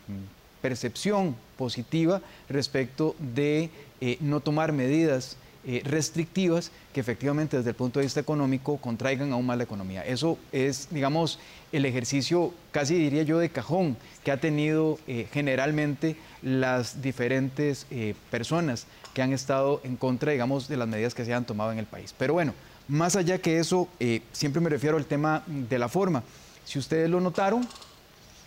percepción 0.62 1.36
positiva 1.58 2.22
respecto 2.48 3.16
de 3.20 3.72
eh, 4.00 4.18
no 4.22 4.42
tomar 4.42 4.72
medidas 4.72 5.38
eh, 5.68 5.82
restrictivas 5.84 6.72
que 6.94 7.00
efectivamente 7.00 7.58
desde 7.58 7.72
el 7.72 7.76
punto 7.76 8.00
de 8.00 8.06
vista 8.06 8.20
económico 8.20 8.78
contraigan 8.78 9.34
aún 9.34 9.48
más 9.48 9.58
la 9.58 9.64
economía. 9.64 10.06
Eso 10.06 10.38
es, 10.52 10.88
digamos, 10.92 11.40
el 11.72 11.86
ejercicio 11.86 12.54
casi 12.72 12.94
diría 12.94 13.24
yo 13.24 13.40
de 13.40 13.50
cajón 13.50 13.98
que 14.24 14.32
ha 14.32 14.38
tenido 14.38 15.00
generalmente 15.34 16.16
las 16.44 17.02
diferentes 17.02 17.88
personas 18.30 18.86
que 19.16 19.24
han 19.24 19.34
estado 19.34 19.82
en 19.84 19.96
contra, 19.96 20.32
digamos, 20.32 20.68
de 20.68 20.78
las 20.78 20.88
medidas 20.88 21.16
que 21.16 21.26
se 21.26 21.34
han 21.34 21.46
tomado 21.46 21.72
en 21.72 21.80
el 21.80 21.88
país. 21.88 22.14
Pero 22.16 22.34
bueno, 22.34 22.54
más 22.88 23.16
allá 23.16 23.38
que 23.40 23.60
eso, 23.60 23.88
eh, 24.00 24.22
siempre 24.32 24.62
me 24.62 24.70
refiero 24.70 24.98
al 24.98 25.06
tema 25.06 25.44
de 25.48 25.80
la 25.80 25.90
forma. 25.90 26.24
Si 26.66 26.80
ustedes 26.80 27.10
lo 27.10 27.20
notaron, 27.22 27.68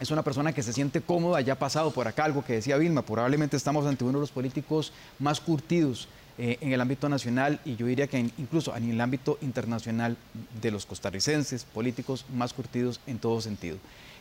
es 0.00 0.10
una 0.10 0.22
persona 0.22 0.52
que 0.52 0.62
se 0.62 0.72
siente 0.72 1.00
cómoda, 1.00 1.40
ya 1.40 1.54
ha 1.54 1.58
pasado 1.58 1.90
por 1.90 2.06
acá 2.06 2.24
algo 2.24 2.44
que 2.44 2.54
decía 2.54 2.76
Vilma, 2.76 3.02
probablemente 3.02 3.56
estamos 3.56 3.86
ante 3.86 4.04
uno 4.04 4.18
de 4.18 4.20
los 4.20 4.30
políticos 4.30 4.92
más 5.18 5.40
curtidos 5.40 6.08
eh, 6.38 6.56
en 6.60 6.72
el 6.72 6.80
ámbito 6.80 7.08
nacional 7.08 7.58
y 7.64 7.74
yo 7.74 7.86
diría 7.86 8.06
que 8.06 8.18
incluso 8.38 8.76
en 8.76 8.90
el 8.90 9.00
ámbito 9.00 9.38
internacional 9.40 10.16
de 10.62 10.70
los 10.70 10.86
costarricenses, 10.86 11.64
políticos 11.64 12.24
más 12.32 12.52
curtidos 12.52 13.00
en 13.08 13.18
todo 13.18 13.40
sentido. 13.40 13.78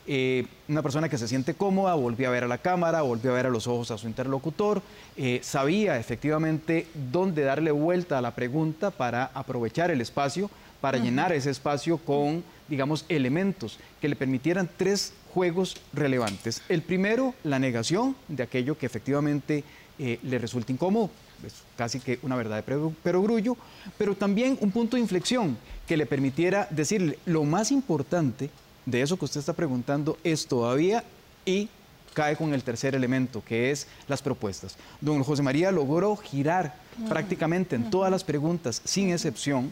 Eh, 0.10 0.46
una 0.70 0.82
persona 0.82 1.10
que 1.10 1.18
se 1.18 1.28
siente 1.28 1.54
cómoda, 1.54 1.94
volvió 1.96 2.30
a 2.30 2.32
ver 2.32 2.46
a 2.46 2.48
la 2.48 2.60
cámara, 2.60 3.02
volvió 3.02 3.32
a 3.32 3.36
ver 3.36 3.48
a 3.48 3.50
los 3.50 3.68
ojos 3.68 3.92
a 3.92 3.98
su 3.98 4.08
interlocutor, 4.08 4.82
eh, 5.18 5.42
sabía 5.44 6.00
efectivamente 6.00 6.88
dónde 7.12 7.44
darle 7.44 7.72
vuelta 7.72 8.18
a 8.18 8.22
la 8.22 8.34
pregunta 8.34 8.90
para 8.90 9.26
aprovechar 9.34 9.92
el 9.92 10.00
espacio, 10.00 10.50
para 10.80 10.98
llenar 10.98 11.34
ese 11.34 11.50
espacio 11.50 11.98
con, 11.98 12.42
digamos, 12.70 13.04
elementos 13.10 13.80
que 14.00 14.08
le 14.08 14.16
permitieran 14.16 14.70
tres 14.78 15.12
juegos 15.34 15.76
relevantes. 15.92 16.62
El 16.70 16.84
primero, 16.84 17.34
la 17.44 17.60
negación 17.60 18.16
de 18.30 18.44
aquello 18.44 18.78
que 18.78 18.86
efectivamente 18.86 19.66
eh, 20.00 20.20
le 20.24 20.38
resulta 20.38 20.72
incómodo, 20.72 21.10
es 21.46 21.54
casi 21.76 22.00
que 22.00 22.18
una 22.22 22.38
verdad 22.38 22.64
de 22.64 22.92
perogrullo, 23.04 23.58
pero 23.98 24.16
también 24.16 24.58
un 24.62 24.72
punto 24.72 24.96
de 24.96 25.02
inflexión 25.02 25.58
que 25.86 25.98
le 25.98 26.06
permitiera 26.06 26.68
decirle 26.72 27.20
lo 27.26 27.44
más 27.44 27.72
importante 27.72 28.50
de 28.88 29.02
eso 29.02 29.18
que 29.18 29.26
usted 29.26 29.42
está 29.42 29.54
preguntando 29.54 30.18
es 30.24 30.48
todavía 30.48 31.04
y 31.46 31.70
cae 32.14 32.36
con 32.36 32.54
el 32.54 32.64
tercer 32.64 32.96
elemento, 32.96 33.44
que 33.46 33.70
es 33.70 33.86
las 34.08 34.22
propuestas. 34.22 34.76
Don 35.02 35.22
José 35.24 35.44
María 35.44 35.72
logró 35.72 36.16
girar 36.16 36.74
prácticamente 37.08 37.76
en 37.76 37.92
todas 37.92 38.10
las 38.10 38.24
preguntas, 38.24 38.82
sin 38.86 39.12
excepción, 39.12 39.72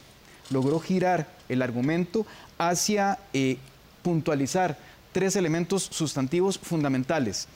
logró 0.51 0.79
girar 0.79 1.27
el 1.49 1.61
argumento 1.61 2.25
hacia 2.57 3.17
eh, 3.33 3.57
puntualizar 4.03 4.77
tres 5.11 5.35
elementos 5.37 5.83
sustantivos 5.91 6.59
fundamentales. 6.59 7.47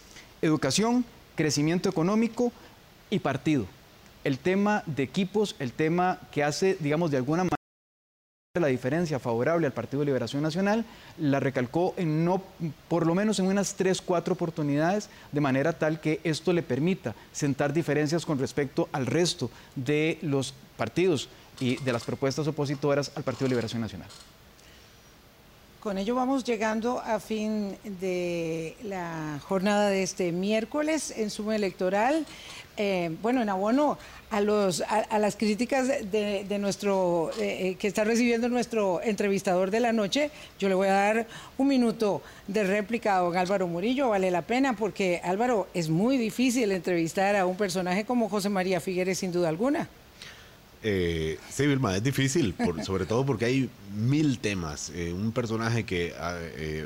Educación, 0.41 1.05
crecimiento 1.35 1.89
económico 1.89 2.53
y 3.09 3.19
partido. 3.19 3.65
El 4.23 4.39
tema 4.39 4.81
de 4.85 5.03
equipos, 5.03 5.55
el 5.59 5.73
tema 5.73 6.19
que 6.31 6.43
hace, 6.43 6.77
digamos, 6.79 7.11
de 7.11 7.17
alguna 7.17 7.43
manera 7.43 7.58
la 8.55 8.65
diferencia 8.65 9.19
favorable 9.19 9.67
al 9.67 9.73
Partido 9.73 9.99
de 9.99 10.07
Liberación 10.07 10.41
Nacional, 10.41 10.83
la 11.19 11.39
recalcó 11.39 11.93
en 11.97 12.25
no, 12.25 12.41
por 12.87 13.05
lo 13.05 13.13
menos 13.13 13.37
en 13.37 13.45
unas 13.45 13.75
tres, 13.75 14.01
cuatro 14.01 14.33
oportunidades, 14.33 15.07
de 15.31 15.39
manera 15.39 15.73
tal 15.73 16.01
que 16.01 16.19
esto 16.23 16.51
le 16.51 16.63
permita 16.63 17.13
sentar 17.31 17.73
diferencias 17.73 18.25
con 18.25 18.39
respecto 18.39 18.89
al 18.91 19.05
resto 19.05 19.51
de 19.75 20.17
los 20.23 20.55
partidos 20.77 21.29
y 21.59 21.75
de 21.83 21.93
las 21.93 22.03
propuestas 22.03 22.47
opositoras 22.47 23.11
al 23.13 23.21
Partido 23.21 23.45
de 23.45 23.49
Liberación 23.49 23.83
Nacional. 23.83 24.09
Con 25.79 25.97
ello 25.97 26.13
vamos 26.13 26.43
llegando 26.43 26.99
a 26.99 27.21
fin 27.21 27.77
de 28.01 28.75
la 28.83 29.39
jornada 29.47 29.87
de 29.87 30.03
este 30.03 30.33
miércoles 30.33 31.13
en 31.15 31.29
suma 31.29 31.55
electoral. 31.55 32.25
Eh, 32.75 33.15
bueno, 33.21 33.41
en 33.41 33.47
abono 33.47 33.97
a, 34.29 34.41
los, 34.41 34.81
a, 34.81 35.17
las 35.19 35.37
críticas 35.37 35.87
de, 35.87 36.57
nuestro, 36.59 37.31
eh, 37.39 37.69
eh, 37.69 37.75
que 37.75 37.87
está 37.87 38.03
recibiendo 38.03 38.49
nuestro 38.49 39.01
entrevistador 39.01 39.71
de 39.71 39.79
la 39.79 39.93
noche, 39.93 40.31
yo 40.59 40.67
le 40.67 40.75
voy 40.75 40.89
a 40.89 40.93
dar 40.93 41.27
un 41.57 41.69
minuto 41.69 42.21
de 42.47 42.65
réplica 42.65 43.15
a 43.15 43.19
don 43.19 43.37
Álvaro 43.37 43.65
Murillo, 43.67 44.09
vale 44.09 44.31
la 44.31 44.41
pena, 44.41 44.75
porque 44.75 45.21
Álvaro, 45.23 45.69
es 45.73 45.87
muy 45.87 46.17
difícil 46.17 46.73
entrevistar 46.73 47.37
a 47.37 47.45
un 47.45 47.55
personaje 47.55 48.03
como 48.03 48.27
José 48.27 48.49
María 48.49 48.81
Figueres, 48.81 49.19
sin 49.19 49.31
duda 49.31 49.47
alguna. 49.47 49.87
Sí, 50.81 51.67
Vilma, 51.67 51.95
es 51.95 52.03
difícil, 52.03 52.55
sobre 52.85 53.05
todo 53.05 53.25
porque 53.25 53.45
hay 53.45 53.69
mil 53.95 54.39
temas. 54.39 54.91
un 55.13 55.31
personaje 55.31 55.83
que 55.83 56.13
ah, 56.17 56.37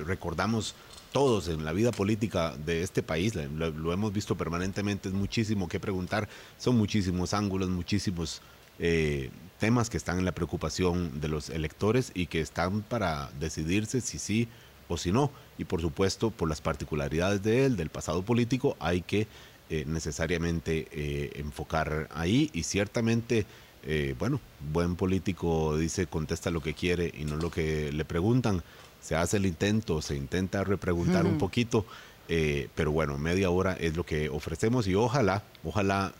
recordamos 0.05 0.75
todos 1.13 1.47
en 1.47 1.63
la 1.63 1.71
vida 1.71 1.91
política 1.91 2.57
de 2.57 2.81
este 2.81 3.03
país, 3.03 3.35
lo, 3.35 3.93
hemos 3.93 4.11
visto 4.11 4.35
permanentemente, 4.35 5.07
es 5.07 5.15
muchísimo 5.15 5.69
que 5.69 5.79
preguntar, 5.79 6.27
son 6.57 6.75
muchísimos 6.75 7.33
ángulos, 7.33 7.69
muchísimos 7.69 8.41
eh, 8.79 9.29
temas 9.59 9.89
que 9.89 9.97
están 9.97 10.17
en 10.17 10.25
la 10.25 10.33
preocupación 10.33 11.21
de 11.21 11.29
los 11.29 11.49
electores 11.49 12.11
y 12.15 12.25
que 12.25 12.41
están 12.41 12.81
para 12.81 13.29
decidirse 13.39 14.01
si 14.01 14.17
sí 14.17 14.47
o 14.87 14.97
si 14.97 15.11
no. 15.11 15.31
Y 15.59 15.65
por 15.65 15.79
supuesto, 15.79 16.31
por 16.31 16.49
las 16.49 16.61
particularidades 16.61 17.43
de 17.43 17.65
él, 17.65 17.77
del 17.77 17.89
pasado 17.89 18.23
político, 18.23 18.75
hay 18.79 19.01
que 19.01 19.27
eh, 19.69 19.85
necesariamente 19.87 20.87
eh, 20.91 21.31
enfocar 21.35 22.09
ahí 22.13 22.49
y 22.53 22.63
ciertamente 22.63 23.45
eh, 23.85 24.15
bueno, 24.17 24.39
buen 24.71 24.95
político 24.95 25.77
dice 25.77 26.07
contesta 26.07 26.51
lo 26.51 26.61
que 26.61 26.73
quiere 26.73 27.13
y 27.17 27.25
no 27.25 27.35
lo 27.35 27.51
que 27.51 27.91
le 27.91 28.05
preguntan. 28.05 28.63
Se 29.01 29.15
hace 29.15 29.37
el 29.37 29.45
intento, 29.45 30.01
se 30.01 30.15
intenta 30.15 30.63
repreguntar 30.63 31.25
un 31.25 31.37
poquito, 31.37 31.85
eh, 32.29 32.69
pero 32.73 32.91
bueno, 32.93 33.17
media 33.17 33.49
hora 33.49 33.73
es 33.73 33.97
lo 33.97 34.05
que 34.05 34.29
ofrecemos 34.29 34.87
y 34.87 34.95
ojalá, 34.95 35.43
ojalá 35.65 36.13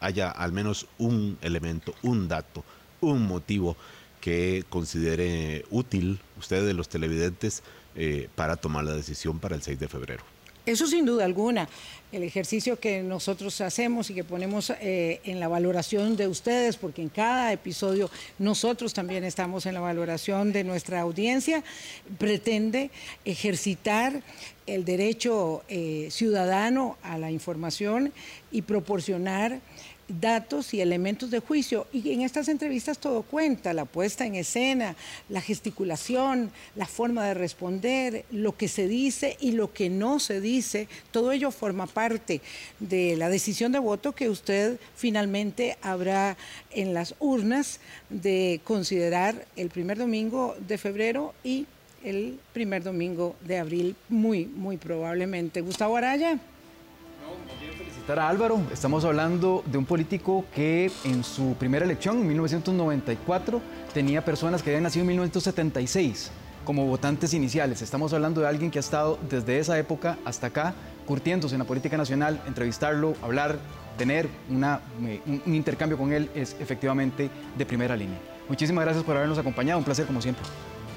haya 0.00 0.30
al 0.30 0.52
menos 0.52 0.86
un 0.96 1.36
elemento, 1.42 1.94
un 2.02 2.28
dato, 2.28 2.64
un 3.02 3.26
motivo 3.26 3.76
que 4.22 4.64
considere 4.70 5.66
útil 5.70 6.18
ustedes 6.38 6.74
los 6.74 6.88
televidentes 6.88 7.62
eh, 7.94 8.30
para 8.34 8.56
tomar 8.56 8.84
la 8.84 8.94
decisión 8.94 9.38
para 9.38 9.54
el 9.54 9.62
6 9.62 9.78
de 9.78 9.88
febrero. 9.88 10.33
Eso 10.66 10.86
sin 10.86 11.04
duda 11.04 11.26
alguna. 11.26 11.68
El 12.10 12.22
ejercicio 12.22 12.78
que 12.78 13.02
nosotros 13.02 13.60
hacemos 13.60 14.08
y 14.08 14.14
que 14.14 14.24
ponemos 14.24 14.70
eh, 14.70 15.20
en 15.24 15.40
la 15.40 15.48
valoración 15.48 16.16
de 16.16 16.26
ustedes, 16.26 16.76
porque 16.76 17.02
en 17.02 17.10
cada 17.10 17.52
episodio 17.52 18.10
nosotros 18.38 18.94
también 18.94 19.24
estamos 19.24 19.66
en 19.66 19.74
la 19.74 19.80
valoración 19.80 20.52
de 20.52 20.64
nuestra 20.64 21.00
audiencia, 21.00 21.62
pretende 22.16 22.90
ejercitar 23.26 24.22
el 24.66 24.86
derecho 24.86 25.64
eh, 25.68 26.08
ciudadano 26.10 26.96
a 27.02 27.18
la 27.18 27.30
información 27.30 28.12
y 28.50 28.62
proporcionar 28.62 29.60
datos 30.08 30.74
y 30.74 30.80
elementos 30.80 31.30
de 31.30 31.40
juicio. 31.40 31.86
Y 31.92 32.12
en 32.12 32.22
estas 32.22 32.48
entrevistas 32.48 32.98
todo 32.98 33.22
cuenta, 33.22 33.72
la 33.72 33.84
puesta 33.84 34.26
en 34.26 34.34
escena, 34.34 34.96
la 35.28 35.40
gesticulación, 35.40 36.50
la 36.76 36.86
forma 36.86 37.26
de 37.26 37.34
responder, 37.34 38.24
lo 38.30 38.56
que 38.56 38.68
se 38.68 38.88
dice 38.88 39.36
y 39.40 39.52
lo 39.52 39.72
que 39.72 39.90
no 39.90 40.20
se 40.20 40.40
dice, 40.40 40.88
todo 41.10 41.32
ello 41.32 41.50
forma 41.50 41.86
parte 41.86 42.40
de 42.80 43.16
la 43.16 43.28
decisión 43.28 43.72
de 43.72 43.78
voto 43.78 44.12
que 44.12 44.28
usted 44.28 44.78
finalmente 44.96 45.76
habrá 45.82 46.36
en 46.70 46.94
las 46.94 47.14
urnas 47.18 47.80
de 48.10 48.60
considerar 48.64 49.46
el 49.56 49.70
primer 49.70 49.98
domingo 49.98 50.56
de 50.66 50.78
febrero 50.78 51.34
y 51.42 51.66
el 52.02 52.38
primer 52.52 52.82
domingo 52.82 53.34
de 53.40 53.58
abril, 53.58 53.96
muy, 54.08 54.44
muy 54.44 54.76
probablemente. 54.76 55.62
Gustavo 55.62 55.96
Araya 55.96 56.38
a 58.06 58.28
Álvaro. 58.28 58.60
Estamos 58.70 59.04
hablando 59.06 59.64
de 59.64 59.78
un 59.78 59.86
político 59.86 60.44
que 60.54 60.92
en 61.04 61.24
su 61.24 61.54
primera 61.58 61.86
elección, 61.86 62.18
en 62.18 62.28
1994, 62.28 63.62
tenía 63.94 64.22
personas 64.22 64.62
que 64.62 64.70
habían 64.70 64.82
nacido 64.82 65.02
en 65.02 65.08
1976 65.08 66.30
como 66.66 66.86
votantes 66.86 67.32
iniciales. 67.32 67.80
Estamos 67.80 68.12
hablando 68.12 68.42
de 68.42 68.48
alguien 68.48 68.70
que 68.70 68.78
ha 68.78 68.80
estado 68.80 69.18
desde 69.30 69.58
esa 69.58 69.78
época 69.78 70.18
hasta 70.26 70.48
acá 70.48 70.74
curtiéndose 71.06 71.54
en 71.54 71.60
la 71.60 71.64
política 71.64 71.96
nacional, 71.96 72.40
entrevistarlo, 72.46 73.14
hablar, 73.22 73.58
tener 73.96 74.28
una, 74.50 74.80
un 75.46 75.54
intercambio 75.54 75.96
con 75.96 76.12
él 76.12 76.30
es 76.34 76.56
efectivamente 76.60 77.30
de 77.56 77.66
primera 77.66 77.96
línea. 77.96 78.18
Muchísimas 78.48 78.84
gracias 78.84 79.04
por 79.04 79.16
habernos 79.16 79.38
acompañado, 79.38 79.78
un 79.78 79.84
placer 79.84 80.06
como 80.06 80.20
siempre. 80.20 80.44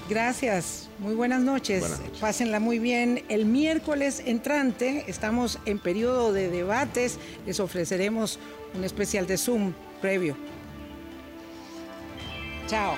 Gracias, 0.09 0.89
muy 0.99 1.15
buenas 1.15 1.41
noches. 1.41 1.83
Pásenla 2.21 2.59
muy 2.59 2.79
bien. 2.79 3.23
El 3.27 3.45
miércoles 3.45 4.23
entrante 4.25 5.03
estamos 5.07 5.59
en 5.65 5.79
periodo 5.79 6.31
de 6.31 6.49
debates. 6.49 7.19
Les 7.45 7.59
ofreceremos 7.59 8.39
un 8.73 8.85
especial 8.85 9.27
de 9.27 9.37
Zoom 9.37 9.73
previo. 10.01 10.37
Chao. 12.67 12.95